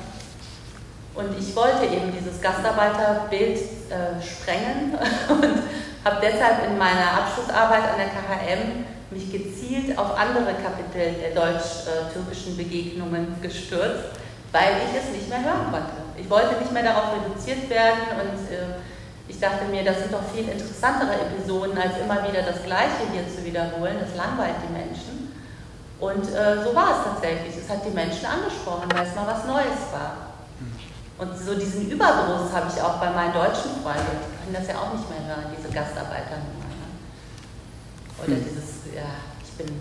[1.13, 3.59] Und ich wollte eben dieses Gastarbeiterbild
[3.91, 4.95] äh, sprengen
[5.29, 5.59] und
[6.05, 12.55] habe deshalb in meiner Abschlussarbeit an der KHM mich gezielt auf andere Kapitel der deutsch-türkischen
[12.55, 14.15] Begegnungen gestürzt,
[14.53, 15.99] weil ich es nicht mehr hören konnte.
[16.15, 18.79] Ich wollte nicht mehr darauf reduziert werden und äh,
[19.27, 23.25] ich dachte mir, das sind doch viel interessantere Episoden, als immer wieder das Gleiche hier
[23.25, 23.97] zu wiederholen.
[23.99, 25.33] Das langweilt die Menschen.
[25.99, 27.55] Und äh, so war es tatsächlich.
[27.57, 30.35] Es hat die Menschen angesprochen, weil es mal was Neues war.
[31.17, 34.19] Und so diesen Überdruss habe ich auch bei meinen deutschen Freunden.
[34.19, 36.69] Die können das ja auch nicht mehr hören, diese Gastarbeiternummer.
[36.75, 36.87] Ne?
[38.19, 38.43] Oder hm.
[38.43, 39.09] dieses, ja,
[39.41, 39.79] ich bin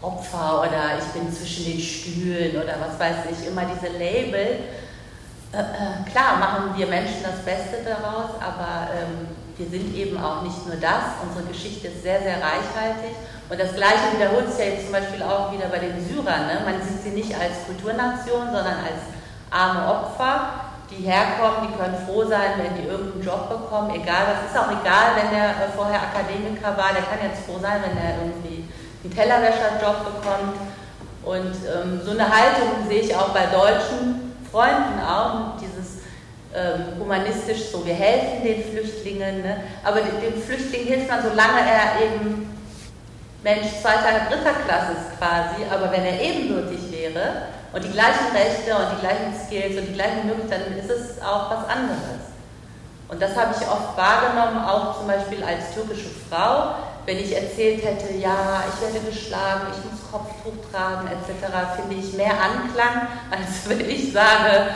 [0.00, 4.60] Opfer oder ich bin zwischen den Stühlen oder was weiß ich, immer diese Label
[5.52, 10.66] äh, klar machen wir Menschen das Beste daraus, aber ähm, wir sind eben auch nicht
[10.66, 11.16] nur das.
[11.22, 13.16] Unsere Geschichte ist sehr, sehr reichhaltig.
[13.48, 16.46] Und das Gleiche wiederholt sich ja jetzt zum Beispiel auch wieder bei den Syrern.
[16.46, 16.60] Ne?
[16.64, 19.06] Man sieht sie nicht als Kulturnation, sondern als
[19.50, 23.94] arme Opfer, die herkommen, die können froh sein, wenn die irgendeinen Job bekommen.
[23.94, 27.58] Egal, das ist auch egal, wenn der äh, vorher Akademiker war, der kann jetzt froh
[27.62, 28.68] sein, wenn er irgendwie
[29.02, 30.58] einen Tellerwäscherjob bekommt.
[31.24, 36.02] Und ähm, so eine Haltung sehe ich auch bei Deutschen, Freunden auch, dieses
[36.54, 39.56] ähm, humanistisch so, wir helfen den Flüchtlingen, ne?
[39.84, 42.56] aber dem Flüchtling hilft man, solange er eben
[43.42, 47.42] Mensch zweiter, dritter Klasse ist quasi, aber wenn er ebenbürtig wäre
[47.72, 51.22] und die gleichen Rechte und die gleichen Skills und die gleichen Möglichkeiten, dann ist es
[51.22, 52.26] auch was anderes.
[53.08, 56.74] Und das habe ich oft wahrgenommen, auch zum Beispiel als türkische Frau,
[57.06, 61.46] wenn ich erzählt hätte, ja, ich werde geschlagen, ich muss Kopftuch tragen etc.,
[61.76, 64.74] finde ich mehr Anklang, als wenn ich sage,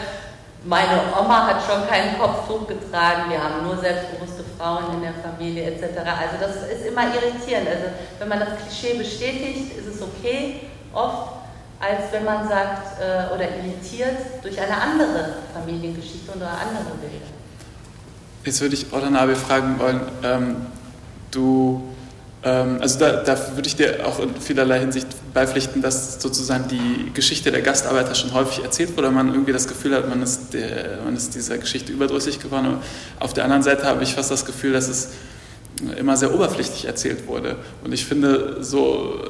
[0.65, 5.65] meine Oma hat schon kein Kopftuch getragen, wir haben nur selbstbewusste Frauen in der Familie
[5.65, 5.99] etc.
[5.99, 7.67] Also das ist immer irritierend.
[7.67, 7.87] Also
[8.19, 10.61] wenn man das Klischee bestätigt, ist es okay,
[10.93, 11.33] oft,
[11.81, 17.27] als wenn man sagt äh, oder irritiert durch eine andere Familiengeschichte oder andere Bilder.
[18.45, 20.67] Jetzt würde ich Ordanabe fragen wollen, ähm,
[21.31, 21.90] du
[22.43, 27.51] also da, da, würde ich dir auch in vielerlei Hinsicht beipflichten, dass sozusagen die Geschichte
[27.51, 31.15] der Gastarbeiter schon häufig erzählt wurde, man irgendwie das Gefühl hat, man ist, der, man
[31.15, 32.79] ist dieser Geschichte überdrüssig geworden.
[33.19, 35.11] Auf der anderen Seite habe ich fast das Gefühl, dass es
[35.99, 37.57] immer sehr oberflächlich erzählt wurde.
[37.85, 39.21] Und ich finde so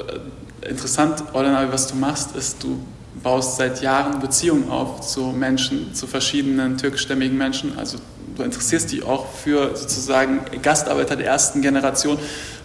[0.69, 2.81] interessant, Orlanavi, was du machst, ist, du
[3.23, 7.77] baust seit Jahren Beziehungen auf zu Menschen, zu verschiedenen türkischstämmigen Menschen.
[7.77, 7.99] Also
[8.41, 12.19] du interessierst dich auch für sozusagen Gastarbeiter der ersten Generation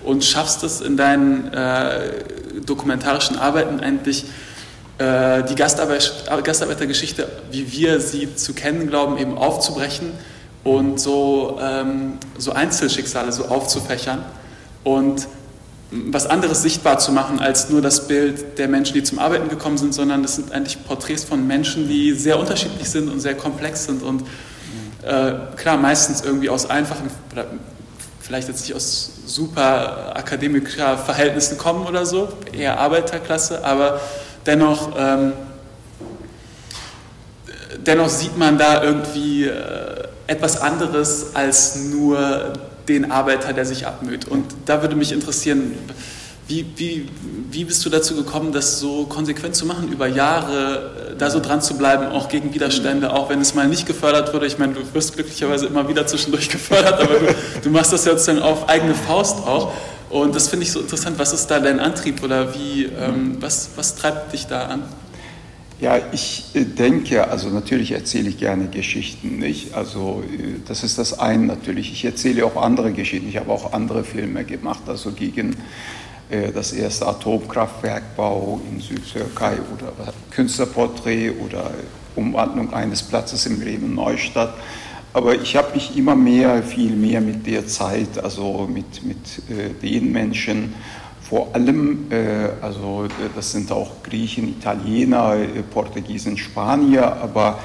[0.04, 2.12] und schaffst es in deinen äh,
[2.66, 4.26] dokumentarischen Arbeiten eigentlich
[4.98, 10.12] äh, die Gastarbeitergeschichte, wie wir sie zu kennen glauben, eben aufzubrechen
[10.64, 14.24] und so, ähm, so Einzelschicksale so aufzufächern
[14.84, 15.28] und
[15.92, 19.78] was anderes sichtbar zu machen als nur das Bild der Menschen, die zum Arbeiten gekommen
[19.78, 23.86] sind, sondern das sind eigentlich Porträts von Menschen, die sehr unterschiedlich sind und sehr komplex
[23.86, 24.24] sind und
[25.06, 27.10] äh, klar, meistens irgendwie aus einfachen,
[28.20, 34.02] vielleicht jetzt nicht aus super akademischer Verhältnissen kommen oder so, eher Arbeiterklasse, aber
[34.46, 35.34] dennoch, ähm,
[37.86, 42.54] dennoch sieht man da irgendwie äh, etwas anderes als nur
[42.88, 44.28] den Arbeiter, der sich abmüht.
[44.28, 45.78] Und da würde mich interessieren,
[46.48, 47.08] wie, wie,
[47.50, 51.40] wie bist du dazu gekommen, das so konsequent zu machen, über Jahre äh, da so
[51.40, 54.46] dran zu bleiben, auch gegen Widerstände, auch wenn es mal nicht gefördert wurde?
[54.46, 58.12] Ich meine, du wirst glücklicherweise immer wieder zwischendurch gefördert, aber du, du machst das ja
[58.12, 59.74] sozusagen auf eigene Faust auch.
[60.10, 61.18] Und das finde ich so interessant.
[61.18, 64.84] Was ist da dein Antrieb oder wie, ähm, was, was treibt dich da an?
[65.82, 69.74] Ja, ich äh, denke, also natürlich erzähle ich gerne Geschichten, nicht?
[69.74, 71.92] Also äh, das ist das eine natürlich.
[71.92, 73.28] Ich erzähle auch andere Geschichten.
[73.28, 75.56] Ich habe auch andere Filme gemacht, also gegen
[76.30, 81.70] das erste Atomkraftwerkbau in Südtürkei oder Künstlerporträt oder
[82.16, 84.54] Umwandlung eines Platzes im Bremen Neustadt.
[85.14, 89.18] Aber ich habe mich immer mehr, viel mehr mit der Zeit, also mit, mit
[89.50, 90.74] äh, den Menschen,
[91.22, 97.60] vor allem, äh, also das sind auch Griechen, Italiener, äh, Portugiesen, Spanier, aber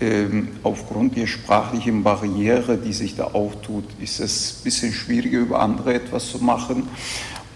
[0.00, 5.60] ähm, aufgrund der sprachlichen Barriere, die sich da auftut, ist es ein bisschen schwieriger, über
[5.60, 6.88] andere etwas zu machen.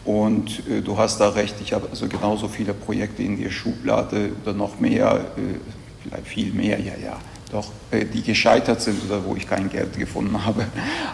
[0.04, 4.30] Und äh, du hast da recht, ich habe also genauso viele Projekte in der Schublade
[4.42, 5.40] oder noch mehr, äh,
[6.02, 7.18] vielleicht viel mehr, ja, ja,
[7.52, 10.66] doch, äh, die gescheitert sind oder wo ich kein Geld gefunden habe,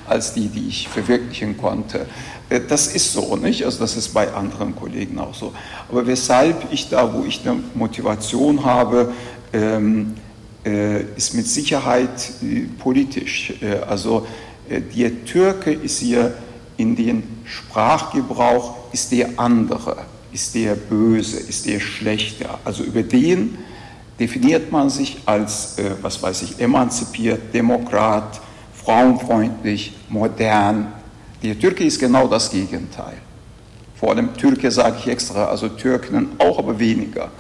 [0.06, 2.06] als die, die ich verwirklichen konnte.
[2.48, 3.64] Äh, das ist so, nicht?
[3.64, 5.52] Also das ist bei anderen Kollegen auch so.
[5.88, 9.12] Aber weshalb ich da, wo ich eine Motivation habe,
[9.52, 10.14] ähm,
[10.64, 13.54] äh, ist mit Sicherheit äh, politisch.
[13.88, 14.26] Also
[14.68, 16.34] der Türke ist hier
[16.76, 19.98] in den Sprachgebrauch, ist der andere,
[20.32, 22.58] ist der böse, ist der schlechter.
[22.64, 23.58] Also über den
[24.18, 28.40] definiert man sich als, was weiß ich, emanzipiert, Demokrat,
[28.74, 30.92] frauenfreundlich, modern.
[31.42, 33.18] Der Türke ist genau das Gegenteil.
[33.94, 37.30] Vor allem Türke sage ich extra, also Türken auch, aber weniger.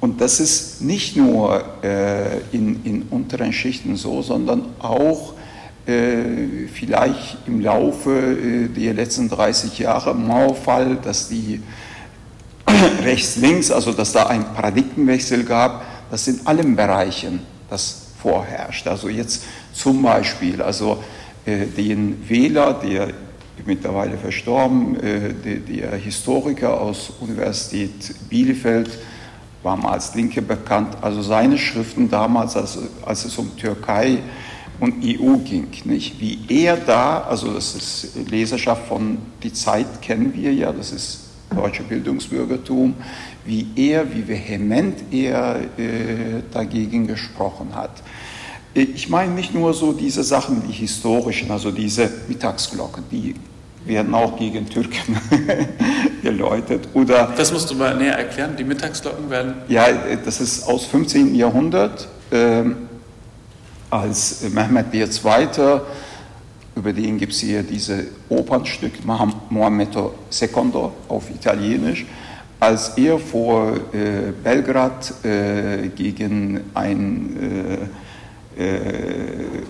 [0.00, 5.35] Und das ist nicht nur äh, in, in, unteren Schichten so, sondern auch äh,
[5.86, 11.62] vielleicht im Laufe äh, der letzten 30 Jahre Mauerfall, dass die
[13.04, 18.86] rechts-links, also dass da ein Paradigmenwechsel gab, das in allen Bereichen das vorherrscht.
[18.88, 21.02] Also jetzt zum Beispiel, also
[21.44, 23.10] äh, den Wähler, der
[23.64, 28.90] mittlerweile verstorben, äh, der, Historiker aus Universität Bielefeld,
[29.62, 30.96] war mal als Linke bekannt.
[31.00, 32.78] Also seine Schriften damals, als,
[33.24, 34.18] es um Türkei
[34.80, 36.20] und EU ging, nicht?
[36.20, 41.20] Wie er da, also das ist Leserschaft von Die Zeit kennen wir ja, das ist
[41.54, 42.94] deutsche Bildungsbürgertum,
[43.44, 48.02] wie er, wie vehement er äh, dagegen gesprochen hat.
[48.74, 53.34] Ich meine nicht nur so diese Sachen, die historischen, also diese Mittagsglocken, die
[53.86, 55.16] werden auch gegen Türken
[56.22, 56.88] geläutet.
[56.92, 59.54] Oder, das musst du mal näher erklären, die Mittagsglocken werden?
[59.68, 59.86] Ja,
[60.22, 61.34] das ist aus 15.
[61.34, 62.64] Jahrhundert, äh,
[63.90, 65.80] als Mehmed II.,
[66.74, 72.04] über den gibt es hier diese Opernstück, Mohammed II auf Italienisch,
[72.60, 77.88] als er vor äh, Belgrad äh, gegen ein
[78.56, 79.62] äh, äh,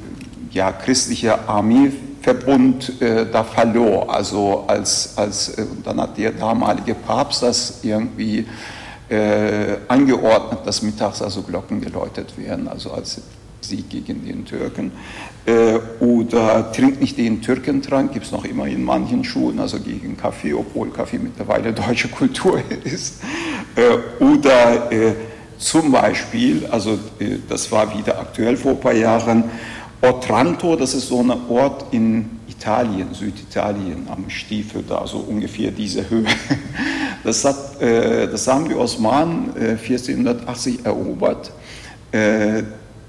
[0.50, 1.92] ja, christliche Armee
[2.22, 4.12] Verbund äh, da verlor.
[4.12, 5.54] Also als, als,
[5.84, 8.46] dann hat der damalige Papst das irgendwie
[9.08, 13.20] äh, angeordnet, dass mittags also Glocken geläutet werden, also als
[13.68, 14.92] Sieg gegen den Türken.
[15.46, 20.16] Äh, oder trinkt nicht den Türkentrank, gibt es noch immer in manchen Schulen, also gegen
[20.16, 23.20] Kaffee, obwohl Kaffee mittlerweile deutsche Kultur ist.
[23.76, 25.14] Äh, oder äh,
[25.58, 26.98] zum Beispiel, also
[27.48, 29.44] das war wieder aktuell vor ein paar Jahren,
[30.02, 36.08] Otranto, das ist so ein Ort in Italien, Süditalien, am Stiefel, da so ungefähr diese
[36.08, 36.26] Höhe.
[37.24, 41.50] Das, hat, äh, das haben die Osmanen äh, 1480 erobert.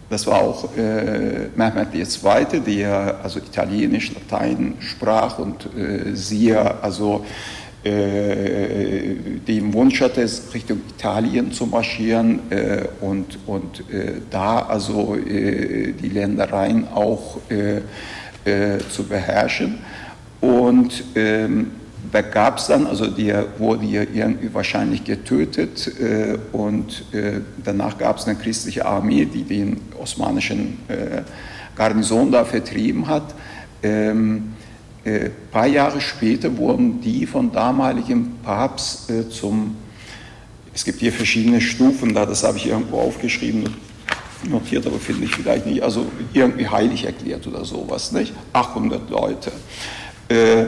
[0.09, 7.25] Das war auch äh, Mehmed II., der also Italienisch, Latein sprach und äh, sehr, also
[7.83, 9.15] äh,
[9.47, 16.09] dem Wunsch hatte, Richtung Italien zu marschieren äh, und, und äh, da also äh, die
[16.09, 17.81] Ländereien auch äh,
[18.89, 19.79] zu beherrschen.
[20.39, 21.71] Und ähm,
[22.11, 25.91] da gab es dann, also der wurde irgendwie wahrscheinlich getötet
[26.53, 27.03] und
[27.63, 30.77] danach gab es eine christliche Armee, die den osmanischen
[31.75, 33.35] Garnison da vertrieben hat.
[33.83, 34.53] Ähm,
[35.07, 39.77] ein äh, paar Jahre später wurden die von damaligem Papst äh, zum,
[40.73, 43.63] es gibt hier verschiedene Stufen, da das habe ich irgendwo aufgeschrieben,
[44.49, 48.33] notiert, aber finde ich vielleicht nicht, also irgendwie heilig erklärt oder sowas, nicht?
[48.53, 49.51] 800 Leute.
[50.29, 50.65] Äh,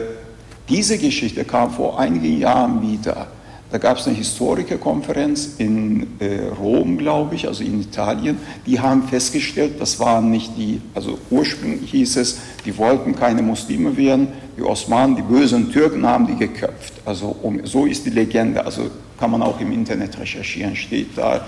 [0.70, 3.26] diese Geschichte kam vor einigen Jahren wieder.
[3.70, 8.38] Da gab es eine Historikerkonferenz in äh, Rom, glaube ich, also in Italien.
[8.66, 13.96] Die haben festgestellt, das waren nicht die, also ursprünglich hieß es, die wollten keine Muslime
[13.96, 14.28] werden.
[14.56, 16.94] Die Osmanen, die bösen Türken haben die geköpft.
[17.04, 18.64] Also um, so ist die Legende.
[18.64, 20.74] Also kann man auch im Internet recherchieren.
[20.74, 21.46] Steht da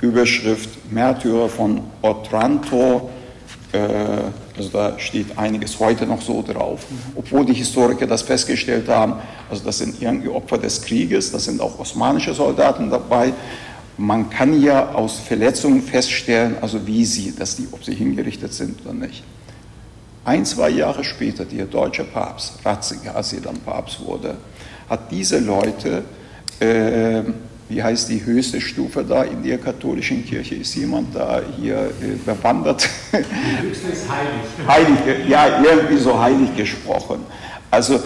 [0.00, 3.10] Überschrift Märtyrer von Otranto
[3.72, 9.14] also da steht einiges heute noch so drauf, obwohl die Historiker das festgestellt haben,
[9.48, 13.32] also das sind irgendwie Opfer des Krieges, das sind auch osmanische Soldaten dabei.
[13.96, 18.80] Man kann ja aus Verletzungen feststellen, also wie sie, dass die, ob sie hingerichtet sind
[18.84, 19.22] oder nicht.
[20.24, 24.36] ein, zwei Jahre später, der deutsche Papst, Ratzinger, als er dann Papst wurde,
[24.88, 26.02] hat diese Leute,
[26.60, 27.22] äh,
[27.70, 30.56] wie heißt die höchste Stufe da in der katholischen Kirche?
[30.56, 32.88] Ist jemand da hier äh, bewandert?
[33.12, 34.98] Die höchste ist heilig.
[35.06, 37.20] Heilig, ja, irgendwie so heilig gesprochen.
[37.70, 38.00] Also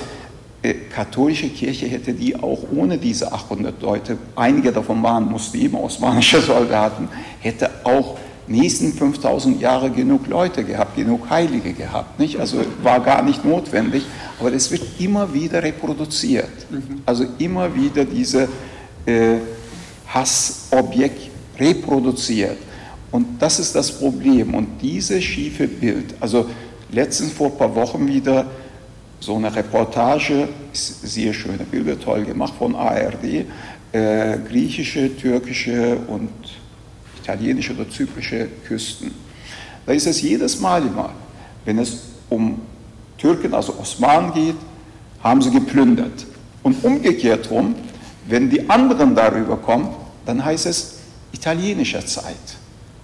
[0.62, 6.42] äh, katholische Kirche hätte die auch ohne diese 800 Leute, einige davon waren Muslime, osmanische
[6.42, 7.08] Soldaten,
[7.40, 12.20] hätte auch nächsten 5000 Jahre genug Leute gehabt, genug Heilige gehabt.
[12.20, 12.38] Nicht?
[12.38, 14.04] Also war gar nicht notwendig,
[14.38, 16.50] aber es wird immer wieder reproduziert.
[17.06, 18.48] Also immer wieder diese
[19.06, 19.36] äh,
[20.06, 22.58] Hassobjekt reproduziert.
[23.10, 24.54] Und das ist das Problem.
[24.54, 26.46] Und dieses schiefe Bild, also
[26.90, 28.46] letztens vor ein paar Wochen wieder
[29.20, 33.46] so eine Reportage, sehr schöne Bilder, toll gemacht von ARD,
[33.92, 36.30] äh, griechische, türkische und
[37.22, 39.12] italienische oder zyprische Küsten.
[39.86, 41.10] Da ist es jedes Mal immer,
[41.64, 42.60] wenn es um
[43.16, 44.56] Türken, also Osmanen geht,
[45.22, 46.26] haben sie geplündert.
[46.62, 47.74] Und umgekehrt rum,
[48.26, 49.88] wenn die anderen darüber kommen,
[50.26, 50.94] dann heißt es
[51.32, 52.56] italienischer Zeit.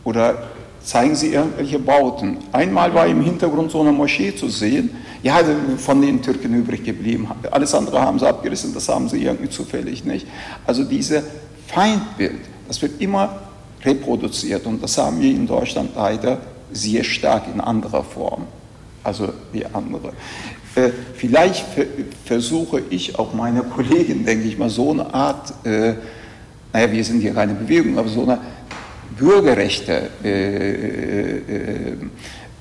[0.05, 0.49] Oder
[0.83, 2.39] zeigen sie irgendwelche Bauten.
[2.53, 4.91] Einmal war im Hintergrund so eine Moschee zu sehen,
[5.23, 5.39] ja,
[5.77, 7.29] von den Türken übrig geblieben.
[7.51, 10.27] Alles andere haben sie abgerissen, das haben sie irgendwie zufällig nicht.
[10.67, 11.23] Also diese
[11.67, 13.41] Feindbild, das wird immer
[13.85, 16.39] reproduziert und das haben wir in Deutschland leider
[16.73, 18.47] sehr stark in anderer Form.
[19.03, 20.13] Also die andere.
[20.75, 21.67] Äh, vielleicht
[22.25, 25.95] versuche ich auch meiner Kollegin, denke ich mal, so eine Art, äh,
[26.73, 28.39] naja, wir sind hier keine Bewegung, aber so eine
[29.19, 31.39] Bürgerrechte äh,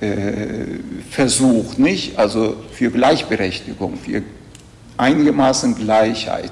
[0.01, 0.65] äh,
[1.11, 2.17] Versuch, nicht?
[2.17, 4.23] Also für Gleichberechtigung, für
[4.97, 6.51] einigermaßen Gleichheit.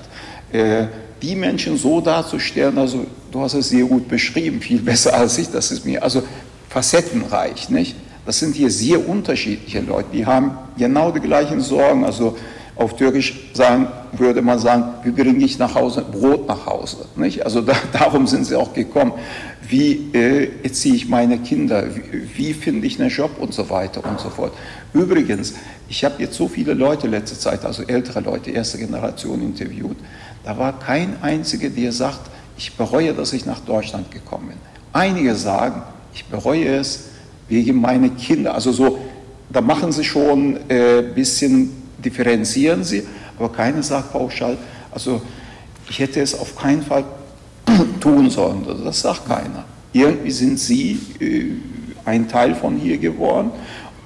[1.21, 5.49] Die Menschen so darzustellen, also du hast es sehr gut beschrieben, viel besser als ich,
[5.49, 6.23] das ist mir, also
[6.69, 7.95] facettenreich, nicht?
[8.27, 12.35] Das sind hier sehr unterschiedliche Leute, die haben genau die gleichen Sorgen, also
[12.75, 17.05] auf Türkisch sagen, würde man sagen, wie bringe ich nach Hause Brot nach Hause?
[17.15, 17.45] Nicht?
[17.45, 19.13] Also da, darum sind sie auch gekommen.
[19.69, 21.85] Wie äh, erziehe ich meine Kinder?
[21.95, 24.51] Wie, wie finde ich einen Job und so weiter und so fort.
[24.93, 25.53] Übrigens,
[25.87, 29.97] ich habe jetzt so viele Leute letzte Zeit, also ältere Leute, erste Generation interviewt.
[30.43, 34.57] Da war kein einziger, der sagt, ich bereue, dass ich nach Deutschland gekommen bin.
[34.91, 35.81] Einige sagen,
[36.13, 37.05] ich bereue es
[37.47, 38.53] wegen meiner Kinder.
[38.53, 38.99] Also so,
[39.49, 41.71] da machen sie schon ein äh, bisschen
[42.03, 43.03] differenzieren sie,
[43.37, 44.57] aber keiner sagt pauschal,
[44.91, 45.21] also
[45.89, 47.05] ich hätte es auf keinen Fall
[47.99, 48.65] tun sollen.
[48.67, 49.65] Also das sagt keiner.
[49.93, 51.45] Irgendwie sind sie äh,
[52.05, 53.51] ein Teil von hier geworden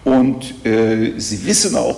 [0.04, 1.98] und äh, sie wissen auch,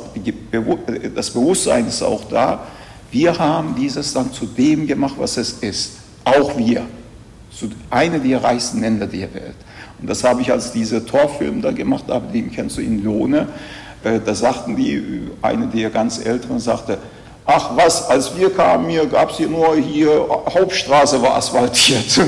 [1.16, 2.68] das Bewusstsein ist auch da,
[3.12, 5.92] wir haben dieses dann zu dem gemacht, was es ist.
[6.24, 6.86] Auch wir.
[7.52, 9.56] Zu einer der reichsten Länder der Welt.
[10.04, 13.48] Und das habe ich als dieser Torfilm da gemacht habe, den kennst du in Lohne.
[14.04, 16.98] Äh, da sagten die, eine der ganz Älteren sagte,
[17.46, 22.04] ach was, als wir kamen hier, gab es hier nur hier, Hauptstraße war asphaltiert.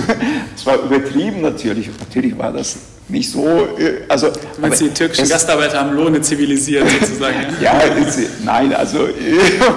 [0.56, 2.78] Das war übertrieben natürlich, natürlich war das
[3.10, 3.46] nicht so.
[3.46, 7.36] Äh, also, du meinst, die türkischen Gastarbeiter haben Lohne zivilisiert sozusagen?
[7.60, 7.78] ja,
[8.46, 9.00] nein, also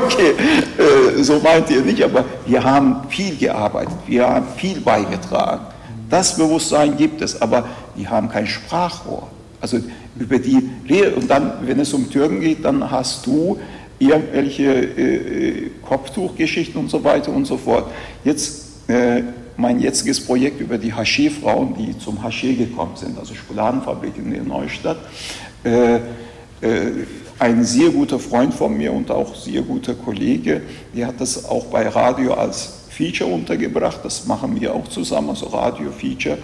[0.06, 0.34] okay,
[0.78, 5.66] äh, so meint ihr nicht, aber wir haben viel gearbeitet, wir haben viel beigetragen.
[6.08, 9.28] Das Bewusstsein gibt es, aber wir haben kein Sprachrohr.
[9.60, 9.80] Also
[10.18, 11.14] über die Lehre.
[11.16, 13.58] Und dann, wenn es um Türken geht, dann hast du
[13.98, 17.90] irgendwelche äh, Kopftuchgeschichten und so weiter und so fort.
[18.24, 19.22] Jetzt äh,
[19.56, 24.44] mein jetziges Projekt über die Haché-Frauen, die zum Haché gekommen sind, also Schokoladenfabrik in der
[24.44, 24.98] Neustadt.
[25.64, 26.00] Äh, äh,
[27.40, 30.62] ein sehr guter Freund von mir und auch sehr guter Kollege,
[30.94, 35.46] der hat das auch bei Radio als Feature untergebracht, das machen wir auch zusammen, also
[35.46, 36.36] Radio-Feature.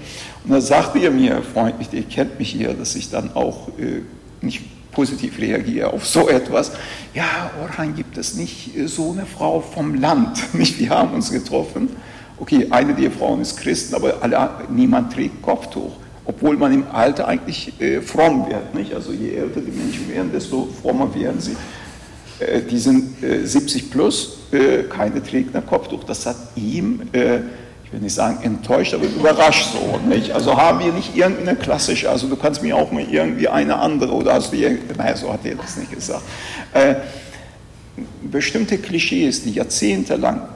[0.44, 4.02] Und da sagte er mir freundlich, ihr kennt mich hier, dass ich dann auch äh,
[4.40, 6.70] nicht positiv reagiere auf so etwas.
[7.12, 10.54] Ja, Orhan, gibt es nicht äh, so eine Frau vom Land?
[10.54, 10.78] Nicht?
[10.78, 11.88] Wir haben uns getroffen.
[12.38, 15.90] Okay, eine der Frauen ist Christen, aber alle, niemand trägt Kopftuch.
[16.24, 18.76] Obwohl man im Alter eigentlich äh, fromm wird.
[18.76, 18.94] Nicht?
[18.94, 21.56] Also je älter die Menschen werden, desto frommer werden sie.
[22.38, 26.04] Äh, die sind 70 äh, plus, äh, keine trägt ein Kopftuch.
[26.04, 29.98] Das hat ihm, ich will nicht sagen enttäuscht, aber überrascht so.
[30.08, 30.32] Nicht?
[30.32, 34.12] Also haben wir nicht irgendeine klassische, also du kannst mir auch mal irgendwie eine andere
[34.12, 36.22] oder hast du, nein, so hat er das nicht gesagt.
[38.22, 40.48] Bestimmte Klischees, die jahrzehntelang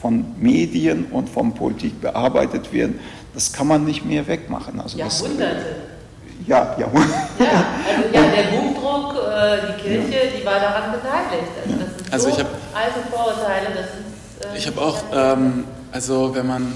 [0.00, 3.00] von Medien und von Politik bearbeitet werden,
[3.34, 4.78] das kann man nicht mehr wegmachen.
[4.80, 5.56] Also Jahrhunderte.
[5.56, 5.94] Das,
[6.46, 6.86] ja, ja.
[7.38, 7.64] ja,
[7.96, 8.03] also
[8.94, 10.38] Buchdruck, äh, die Kirche, ja.
[10.38, 11.52] die war daran beteiligt.
[11.64, 13.68] Also das sind also so ich hab, alte Vorurteile.
[13.74, 16.74] Das ist, äh, ich habe auch, ähm, also wenn man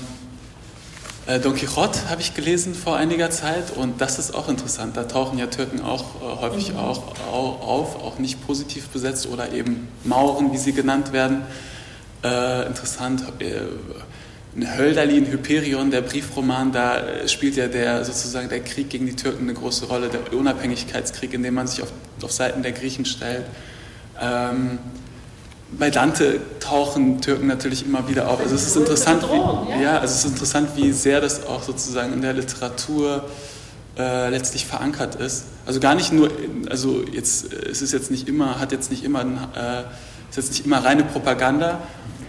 [1.29, 4.97] Äh, Don Quixote habe ich gelesen vor einiger Zeit und das ist auch interessant.
[4.97, 6.79] Da tauchen ja Türken auch äh, häufig mhm.
[6.79, 11.43] auch, auch, auf, auch nicht positiv besetzt oder eben Mauren, wie sie genannt werden.
[12.25, 13.25] Äh, interessant.
[14.57, 19.17] Äh, Hölderlin, Hyperion, der Briefroman, da äh, spielt ja der sozusagen der Krieg gegen die
[19.17, 21.93] Türken eine große Rolle, der Unabhängigkeitskrieg, in dem man sich auf,
[22.23, 23.45] auf Seiten der Griechen stellt.
[24.21, 24.79] Ähm,
[25.71, 28.41] bei Dante tauchen Türken natürlich immer wieder auf.
[28.41, 32.15] Also es ist interessant, wie, ja, also es ist interessant, wie sehr das auch sozusagen
[32.15, 33.29] in der Literatur
[33.99, 35.45] äh, letztlich verankert ist.
[35.67, 36.31] Also gar nicht nur,
[36.71, 39.21] also jetzt es ist jetzt nicht immer, hat jetzt nicht immer,
[39.55, 39.83] äh,
[40.31, 41.81] ist jetzt nicht immer reine Propaganda,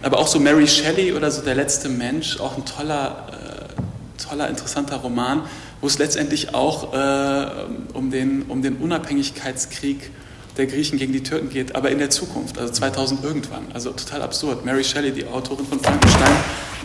[0.02, 4.48] aber auch so Mary Shelley oder so Der letzte Mensch, auch ein toller, äh, toller,
[4.48, 5.42] interessanter Roman,
[5.80, 7.46] wo es letztendlich auch äh,
[7.94, 10.10] um, den, um den Unabhängigkeitskrieg
[10.56, 13.66] der Griechen gegen die Türken geht, aber in der Zukunft, also 2000 irgendwann.
[13.72, 14.64] Also total absurd.
[14.64, 16.32] Mary Shelley, die Autorin von Frankenstein,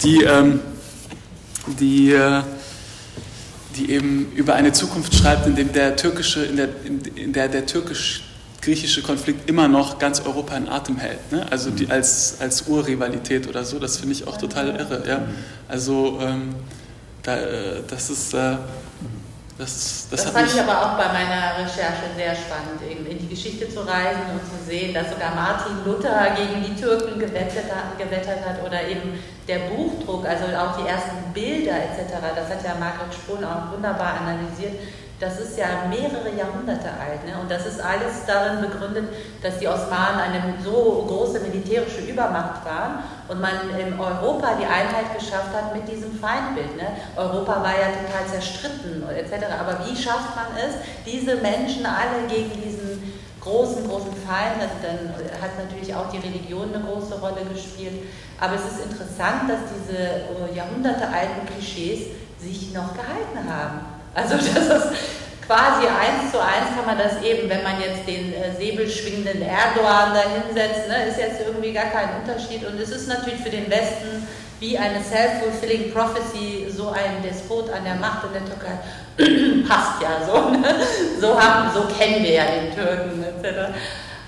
[0.04, 0.60] die, ähm,
[1.80, 2.42] die, äh,
[3.76, 7.50] die eben über eine Zukunft schreibt, in dem der türkische, in der, in, in der,
[7.50, 7.66] der
[8.66, 11.32] türkisch-griechische Konflikt immer noch ganz Europa in Atem hält.
[11.32, 11.46] Ne?
[11.50, 15.04] Also die als, als Urrivalität oder so, das finde ich auch total irre.
[15.08, 15.22] Ja?
[15.68, 16.56] Also ähm,
[17.24, 18.34] da, äh, das ist...
[18.34, 18.58] Äh,
[19.58, 23.30] das, das, das fand ich aber auch bei meiner Recherche sehr spannend, eben in die
[23.30, 27.98] Geschichte zu reisen und zu sehen, dass sogar Martin Luther gegen die Türken gewettet hat,
[27.98, 32.20] gewettert hat oder eben der Buchdruck, also auch die ersten Bilder etc.
[32.36, 34.74] Das hat ja Margret Spohn auch wunderbar analysiert
[35.20, 37.24] das ist ja mehrere Jahrhunderte alt.
[37.26, 37.40] Ne?
[37.40, 39.08] Und das ist alles darin begründet,
[39.42, 45.18] dass die Osmanen eine so große militärische Übermacht waren und man in Europa die Einheit
[45.18, 46.76] geschafft hat mit diesem Feindbild.
[46.76, 46.88] Ne?
[47.16, 49.46] Europa war ja total zerstritten etc.
[49.60, 55.14] Aber wie schafft man es, diese Menschen alle gegen diesen großen, großen Feind, also dann
[55.40, 58.08] hat natürlich auch die Religion eine große Rolle gespielt.
[58.40, 62.08] Aber es ist interessant, dass diese äh, jahrhundertealten Klischees
[62.40, 63.95] sich noch gehalten haben.
[64.16, 64.88] Also das ist
[65.46, 70.14] quasi eins zu eins kann man das eben, wenn man jetzt den äh, säbelschwingenden Erdogan
[70.14, 72.66] da hinsetzt, ne, ist jetzt irgendwie gar kein Unterschied.
[72.66, 74.28] Und es ist natürlich für den Westen
[74.60, 78.80] wie eine self-fulfilling prophecy, so ein Despot an der Macht in der Türkei,
[79.68, 80.50] passt ja so.
[80.50, 80.76] Ne?
[81.20, 83.76] So, haben, so kennen wir ja den Türken etc.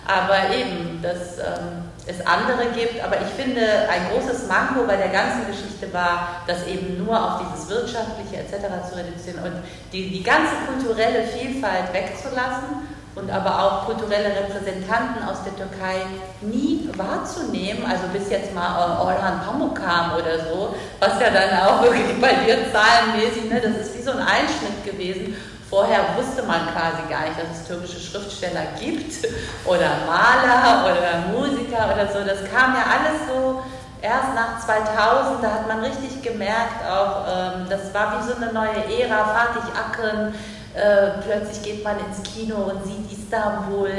[0.06, 1.40] Aber eben, das...
[1.40, 3.04] Ähm, es andere gibt.
[3.04, 7.42] Aber ich finde, ein großes Manko bei der ganzen Geschichte war, das eben nur auf
[7.44, 8.66] dieses Wirtschaftliche etc.
[8.90, 15.44] zu reduzieren und die, die ganze kulturelle Vielfalt wegzulassen und aber auch kulturelle Repräsentanten aus
[15.44, 16.06] der Türkei
[16.42, 21.82] nie wahrzunehmen, also bis jetzt mal Orhan Pamuk kam oder so, was ja dann auch
[21.82, 25.36] wirklich bei dir zahlenmäßig, ne, das ist wie so ein Einschnitt gewesen
[25.70, 29.14] Vorher wusste man quasi gar nicht, dass es türkische Schriftsteller gibt
[29.66, 32.26] oder Maler oder Musiker oder so.
[32.26, 33.62] Das kam ja alles so
[34.02, 38.54] erst nach 2000, da hat man richtig gemerkt, auch ähm, das war wie so eine
[38.54, 40.34] neue Ära, Fatih Akın,
[40.74, 43.90] äh, plötzlich geht man ins Kino und sieht Istanbul.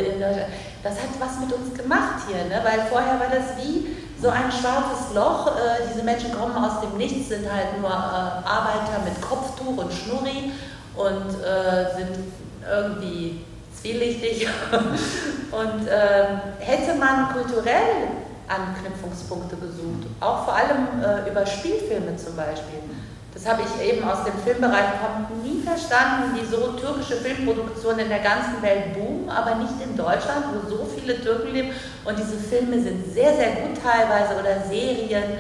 [0.83, 2.63] das hat was mit uns gemacht hier, ne?
[2.65, 5.49] weil vorher war das wie so ein schwarzes Loch.
[5.49, 9.93] Äh, diese Menschen kommen aus dem Nichts, sind halt nur äh, Arbeiter mit Kopftuch und
[9.93, 10.53] Schnurri
[10.99, 12.33] und äh, sind
[12.69, 13.45] irgendwie
[13.81, 14.49] zwielichtig.
[15.53, 16.27] und äh,
[16.59, 18.09] hätte man kulturell
[18.49, 22.81] Anknüpfungspunkte gesucht, auch vor allem äh, über Spielfilme zum Beispiel.
[23.35, 28.19] Das habe ich eben aus dem Filmbereich kommt nie verstanden, wieso türkische Filmproduktionen in der
[28.19, 31.71] ganzen Welt boomen, aber nicht in Deutschland, wo so viele Türken leben.
[32.05, 35.39] Und diese Filme sind sehr, sehr gut teilweise oder Serien.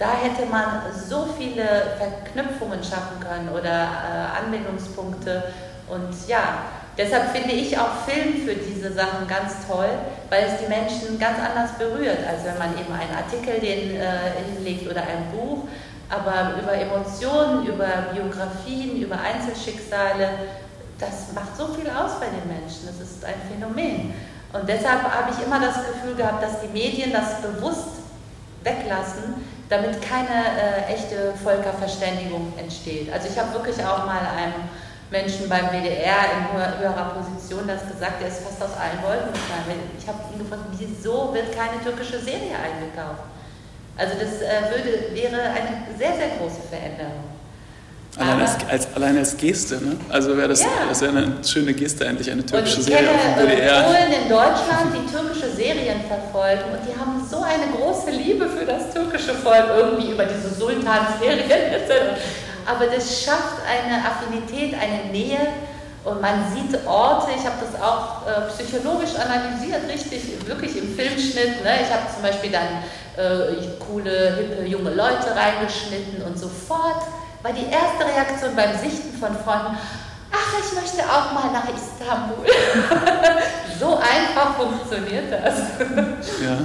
[0.00, 5.42] Da hätte man so viele Verknüpfungen schaffen können oder äh, Anwendungspunkte.
[5.90, 6.62] Und ja,
[6.96, 9.90] deshalb finde ich auch Film für diese Sachen ganz toll,
[10.30, 14.40] weil es die Menschen ganz anders berührt, als wenn man eben einen Artikel den, äh,
[14.54, 15.68] hinlegt oder ein Buch.
[16.08, 20.30] Aber über Emotionen, über Biografien, über Einzelschicksale,
[20.98, 22.86] das macht so viel aus bei den Menschen.
[22.86, 24.14] Das ist ein Phänomen.
[24.54, 28.00] Und deshalb habe ich immer das Gefühl gehabt, dass die Medien das bewusst
[28.64, 33.10] weglassen, damit keine äh, echte Völkerverständigung entsteht.
[33.12, 34.68] Also ich habe wirklich auch mal einem
[35.10, 39.80] Menschen beim WDR in höherer Position das gesagt, der ist fast aus allen Wolken gefallen.
[39.98, 43.22] Ich habe ihn gefragt, wieso wird keine türkische Serie eingekauft?
[43.96, 47.39] Also das äh, würde, wäre eine sehr, sehr große Veränderung.
[48.18, 49.96] Allein als, als, allein als Geste, ne?
[50.08, 50.68] Also wäre das, ja.
[50.88, 53.82] das wäre eine schöne Geste, endlich eine türkische Serie auf dem WDR.
[53.84, 58.66] Polen in Deutschland, die türkische Serien verfolgen und die haben so eine große Liebe für
[58.66, 62.20] das türkische Volk, irgendwie über diese Sultan-Serien etc.
[62.66, 65.38] Aber das schafft eine Affinität, eine Nähe
[66.04, 71.62] und man sieht Orte, ich habe das auch äh, psychologisch analysiert, richtig, wirklich im Filmschnitt.
[71.62, 71.78] Ne?
[71.82, 72.82] Ich habe zum Beispiel dann
[73.16, 77.02] äh, coole, hippe, junge Leute reingeschnitten und sofort
[77.42, 79.76] war die erste Reaktion beim Sichten von Freunden,
[80.32, 82.44] ach, ich möchte auch mal nach Istanbul.
[83.78, 85.58] so einfach funktioniert das.
[86.42, 86.58] Ja.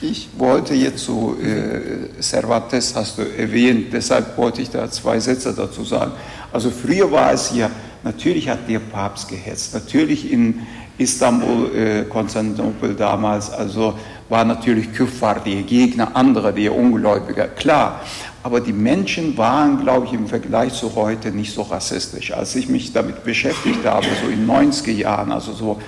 [0.00, 5.52] Ich wollte jetzt so, äh, Cervantes hast du erwähnt, deshalb wollte ich da zwei Sätze
[5.52, 6.12] dazu sagen.
[6.52, 7.68] Also früher war es hier,
[8.04, 10.66] natürlich hat der Papst gehetzt, natürlich in
[10.98, 13.98] Istanbul, äh, Konstantinopel damals, also
[14.28, 18.00] war natürlich Küffar, der Gegner, andere, der Ungläubiger, klar.
[18.42, 22.32] Aber die Menschen waren, glaube ich, im Vergleich zu heute nicht so rassistisch.
[22.32, 25.80] Als ich mich damit beschäftigt habe, so in 90er Jahren, also so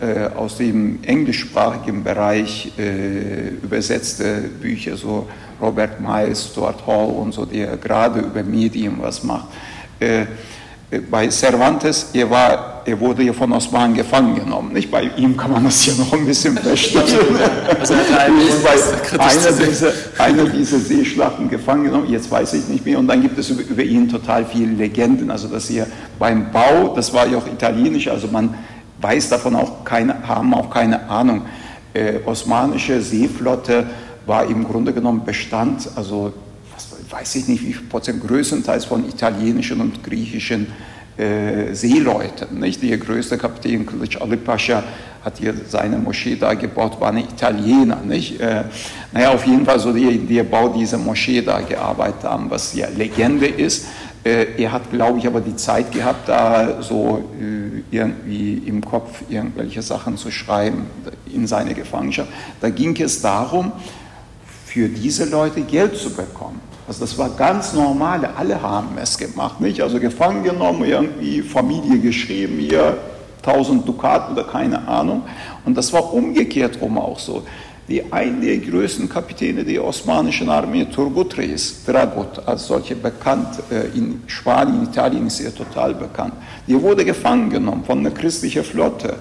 [0.00, 5.28] äh, aus dem englischsprachigen Bereich äh, übersetzte Bücher, so
[5.60, 9.48] Robert Miles, Stuart Hall und so, der gerade über Medien was macht.
[9.98, 10.24] Äh,
[11.10, 14.72] bei Cervantes, er, war, er wurde ja von Osman gefangen genommen.
[14.72, 17.02] Nicht bei ihm kann man das ja noch ein bisschen verstehen.
[17.78, 22.98] Also bei einer dieser, einer dieser Seeschlachten gefangen genommen, jetzt weiß ich nicht mehr.
[22.98, 25.30] Und dann gibt es über, über ihn total viele Legenden.
[25.30, 25.86] Also dass er
[26.18, 28.54] beim Bau, das war ja auch italienisch, also man
[29.00, 31.42] weiß davon auch keine, haben auch keine Ahnung.
[31.94, 33.86] Äh, osmanische Seeflotte
[34.26, 36.32] war im Grunde genommen Bestand, also
[37.10, 40.68] weiß ich nicht, wie viel Prozent, größtenteils von italienischen und griechischen
[41.16, 42.60] äh, Seeleuten.
[42.60, 42.82] Nicht?
[42.82, 44.82] Der größte Kapitän, Kılıç Ali Pascha,
[45.24, 48.00] hat hier seine Moschee da gebaut, war ein Italiener.
[48.02, 48.40] Nicht?
[48.40, 48.64] Äh,
[49.12, 52.88] naja, auf jeden Fall so die, der Bau dieser Moschee da gearbeitet haben, was ja
[52.88, 53.86] Legende ist.
[54.22, 59.22] Äh, er hat, glaube ich, aber die Zeit gehabt, da so äh, irgendwie im Kopf
[59.28, 60.86] irgendwelche Sachen zu schreiben
[61.32, 62.28] in seine Gefangenschaft.
[62.60, 63.72] Da ging es darum,
[64.64, 66.60] für diese Leute Geld zu bekommen.
[66.90, 69.80] Also das war ganz normal, alle haben es gemacht, nicht?
[69.80, 72.98] Also gefangen genommen, irgendwie Familie geschrieben, hier
[73.46, 75.22] 1000 Dukaten oder keine Ahnung.
[75.64, 77.44] Und das war umgekehrt rum auch so.
[77.86, 83.96] Die ein der größten Kapitäne der osmanischen Armee, Turgut Reis, Dragut, als solche bekannt, äh,
[83.96, 86.34] in Spanien, Italien ist er total bekannt,
[86.66, 89.14] der wurde gefangen genommen von einer christlichen Flotte.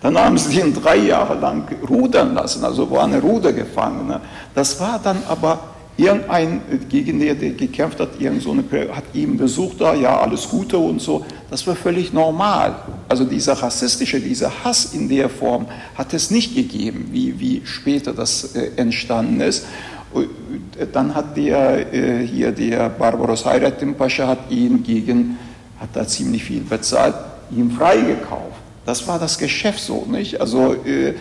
[0.00, 4.20] Dann haben sie ihn drei Jahre lang rudern lassen, also war eine Rudergefangene.
[4.54, 5.58] Das war dann aber
[5.98, 8.62] Irgendein, gegen der, der gekämpft hat, irgend so eine,
[8.94, 11.26] hat ihn besucht, da, ja, alles Gute und so.
[11.50, 12.76] Das war völlig normal.
[13.08, 18.12] Also dieser rassistische, dieser Hass in der Form hat es nicht gegeben, wie, wie später
[18.12, 19.66] das äh, entstanden ist.
[20.14, 25.36] Äh, dann hat der, äh, hier der Barbaros Hayrettin Pascha hat ihn gegen,
[25.80, 27.16] hat da ziemlich viel bezahlt,
[27.50, 28.54] ihn freigekauft.
[28.86, 30.40] Das war das Geschäft so, nicht?
[30.40, 31.14] Also äh,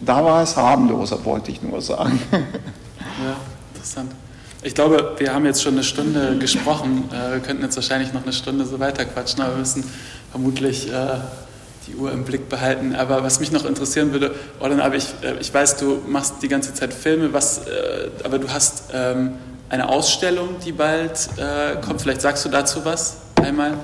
[0.00, 2.20] da war es harmloser, wollte ich nur sagen.
[2.30, 3.36] Ja
[3.78, 4.12] interessant.
[4.62, 7.08] Ich glaube, wir haben jetzt schon eine Stunde gesprochen.
[7.12, 9.84] Äh, wir könnten jetzt wahrscheinlich noch eine Stunde so weiterquatschen, aber wir müssen
[10.32, 11.18] vermutlich äh,
[11.86, 12.94] die Uhr im Blick behalten.
[12.96, 16.48] Aber was mich noch interessieren würde, Orlan, aber ich, äh, ich weiß, du machst die
[16.48, 17.62] ganze Zeit Filme, was,
[18.24, 19.34] aber du hast ähm,
[19.68, 21.28] eine Ausstellung, die bald
[21.82, 22.00] kommt.
[22.00, 23.74] Vielleicht sagst du dazu was einmal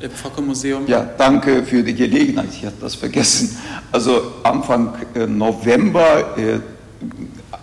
[0.00, 0.86] im Focke Museum.
[0.86, 2.48] Ja, danke für die Gelegenheit.
[2.52, 3.56] Ich hatte das vergessen.
[3.92, 4.94] Also Anfang
[5.28, 6.36] November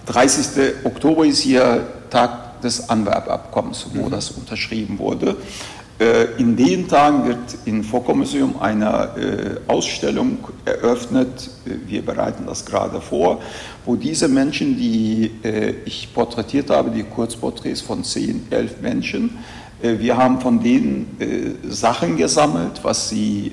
[0.06, 0.86] 30.
[0.86, 4.12] Oktober ist hier Tag des Anwerbabkommens, wo mhm.
[4.12, 5.38] das unterschrieben wurde.
[5.98, 11.50] Äh, in den Tagen wird im Vorkommuseum eine äh, Ausstellung eröffnet,
[11.88, 13.40] wir bereiten das gerade vor,
[13.86, 19.38] wo diese Menschen, die äh, ich porträtiert habe, die Kurzporträts von zehn, elf Menschen,
[19.82, 21.18] wir haben von denen
[21.68, 23.52] Sachen gesammelt, was sie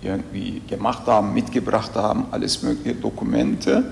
[0.00, 3.82] irgendwie gemacht haben, mitgebracht haben, alles mögliche Dokumente.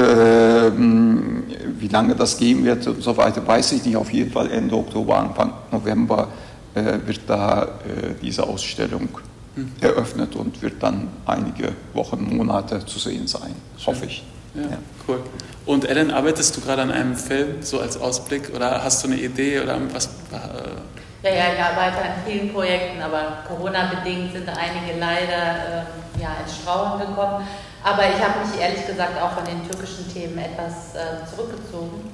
[0.00, 1.44] Ähm,
[1.78, 3.96] wie lange das gehen wird und so weiter, weiß ich nicht.
[3.96, 6.28] Auf jeden Fall Ende Oktober, Anfang November
[6.74, 9.08] äh, wird da äh, diese Ausstellung
[9.54, 9.72] hm.
[9.80, 13.94] eröffnet und wird dann einige Wochen, Monate zu sehen sein, Schön.
[13.94, 14.22] hoffe ich.
[14.54, 15.20] Ja, ja, cool.
[15.66, 19.20] Und Ellen, arbeitest du gerade an einem Film, so als Ausblick, oder hast du eine
[19.20, 20.06] Idee oder was?
[20.32, 26.36] Äh ja, ja, ich arbeite an vielen Projekten, aber Corona-bedingt sind einige leider äh, ja,
[26.42, 27.46] ins Strauchen gekommen.
[27.82, 32.12] Aber ich habe mich ehrlich gesagt auch von den türkischen Themen etwas äh, zurückgezogen.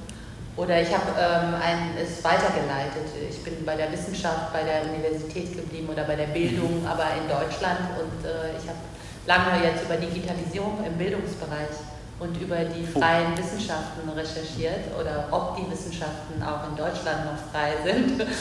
[0.55, 1.53] Oder ich habe ähm,
[2.01, 3.13] es weitergeleitet.
[3.29, 7.29] Ich bin bei der Wissenschaft, bei der Universität geblieben oder bei der Bildung, aber in
[7.29, 7.79] Deutschland.
[7.99, 8.81] Und äh, ich habe
[9.27, 11.77] lange jetzt über Digitalisierung im Bildungsbereich
[12.19, 17.73] und über die freien Wissenschaften recherchiert oder ob die Wissenschaften auch in Deutschland noch frei
[17.83, 18.25] sind.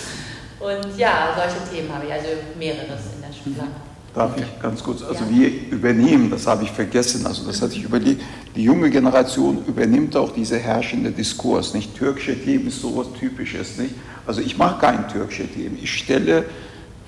[0.59, 3.69] Und ja, solche Themen habe ich, also mehreres in der Schule.
[4.17, 5.03] Darf ich ganz kurz?
[5.03, 8.23] Also wir übernehmen, das habe ich vergessen, also das hatte ich überlegt,
[8.57, 11.75] die junge Generation übernimmt auch diese herrschende Diskurs.
[11.75, 13.95] Nicht türkische Themen ist sowas Typisches, nicht?
[14.27, 15.79] Also ich mache kein türkische Themen.
[15.83, 16.47] Ich stelle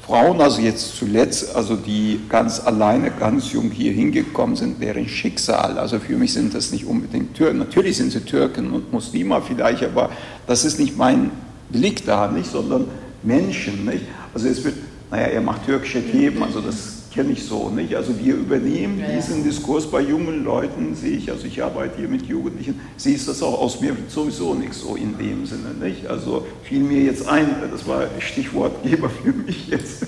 [0.07, 5.79] Frauen, also jetzt zuletzt, also die ganz alleine, ganz jung hier hingekommen sind, deren Schicksal,
[5.79, 7.57] also für mich sind das nicht unbedingt Türken.
[7.57, 10.11] Natürlich sind sie Türken und Muslime vielleicht, aber
[10.47, 11.31] das ist nicht mein
[11.71, 12.85] Blick da, nicht, sondern
[13.23, 13.87] Menschen.
[13.87, 14.05] Nicht?
[14.35, 14.75] Also es wird,
[15.11, 17.95] naja, er macht türkische Themen, also das kenne ich so nicht.
[17.95, 22.09] Also wir übernehmen ja, diesen Diskurs bei jungen Leuten, sehe ich, also ich arbeite hier
[22.09, 26.07] mit Jugendlichen, siehst das auch aus mir sowieso nichts so in dem Sinne, nicht?
[26.07, 30.07] Also fiel mir jetzt ein, das war Stichwortgeber für mich jetzt.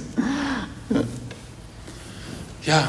[2.63, 2.89] Ja,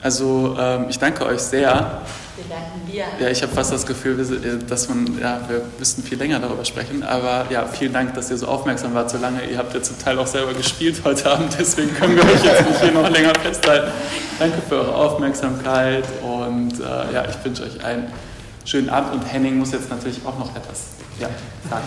[0.00, 2.02] also ähm, ich danke euch sehr.
[2.36, 3.04] Wir danken dir.
[3.18, 4.16] Ja, ich habe fast das Gefühl,
[4.68, 7.02] dass man, ja, wir müssten viel länger darüber sprechen.
[7.02, 9.44] Aber ja, vielen Dank, dass ihr so aufmerksam wart so lange.
[9.44, 12.68] Ihr habt ja zum Teil auch selber gespielt heute Abend, deswegen können wir euch jetzt
[12.68, 13.90] nicht hier noch länger festhalten.
[14.38, 18.12] Danke für eure Aufmerksamkeit und äh, ja, ich wünsche euch einen
[18.64, 19.14] schönen Abend.
[19.14, 20.88] Und Henning muss jetzt natürlich auch noch etwas
[21.18, 21.28] ja,
[21.68, 21.84] sagen.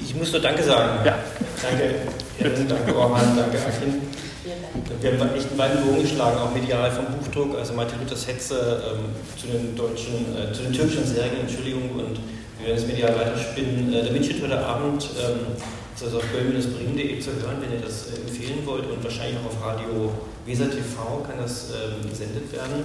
[0.00, 1.04] Ich muss nur Danke sagen.
[1.04, 1.18] Ja.
[1.62, 4.23] Danke, danke Orhan, danke Akin.
[4.44, 8.82] Wir haben echt einen weiten Bogen geschlagen, auch medial vom Buchdruck, also Martin Luthers Hetze
[8.92, 9.04] ähm,
[9.40, 12.20] zu den deutschen, äh, zu den türkischen Serien, Entschuldigung, und
[12.58, 13.90] wir werden das medial weiterspinnen.
[13.90, 15.56] Äh, der Mitschnitt heute Abend ähm,
[15.94, 19.46] ist also auf böhm-bringen.de zu hören, wenn ihr das äh, empfehlen wollt, und wahrscheinlich auch
[19.46, 20.12] auf Radio
[20.44, 22.84] Weser TV kann das ähm, gesendet werden.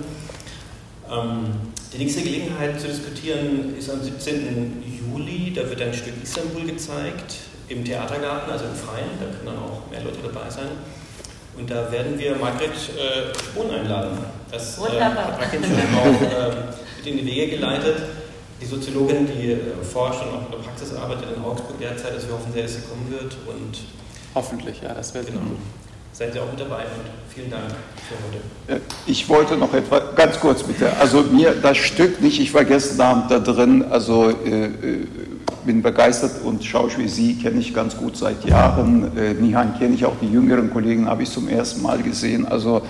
[1.12, 4.82] Ähm, die nächste Gelegenheit zu diskutieren ist am 17.
[5.12, 7.36] Juli, da wird ein Stück Istanbul gezeigt,
[7.68, 10.70] im Theatergarten, also im Freien, da können dann auch mehr Leute dabei sein.
[11.60, 14.18] Und da werden wir Margret äh, Spohn einladen.
[14.50, 16.56] Das äh, hat Margret schon auch äh,
[16.98, 17.98] mit in die Wege geleitet.
[18.62, 22.28] Die Soziologin, die äh, forscht und auch in der Praxis arbeitet in Augsburg derzeit, dass
[22.28, 23.36] wir hoffen sehr, dass sie kommen wird.
[23.48, 23.78] Und
[24.36, 25.42] Hoffentlich, ja, das wäre genau.
[25.42, 25.58] gut.
[26.14, 28.16] Seid ihr auch mit dabei und vielen Dank für
[28.76, 28.82] heute.
[29.06, 33.02] Ich wollte noch etwas, ganz kurz bitte, also mir das Stück nicht, ich war gestern
[33.02, 35.08] Abend da drin, also äh, äh
[35.66, 39.18] bin begeistert und Schauspiel Sie kenne ich ganz gut seit Jahren.
[39.18, 42.48] Äh, Nihan kenne ich auch, die jüngeren Kollegen habe ich zum ersten Mal gesehen.
[42.48, 42.82] Also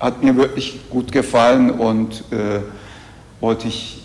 [0.00, 2.60] hat mir wirklich gut gefallen und äh,
[3.40, 4.02] wollte ich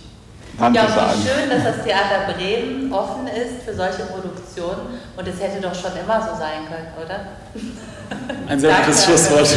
[0.60, 1.20] Danke ja, sagen.
[1.22, 5.92] schön, dass das Theater Bremen offen ist für solche Produktionen und es hätte doch schon
[6.04, 7.28] immer so sein können, oder?
[8.48, 9.48] Ein sehr gutes Schlusswort.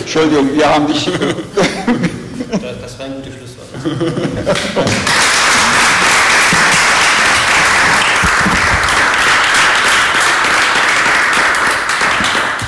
[0.00, 1.04] Entschuldigung, wir haben dich.
[2.82, 3.68] das war ein gutes Schlusswort.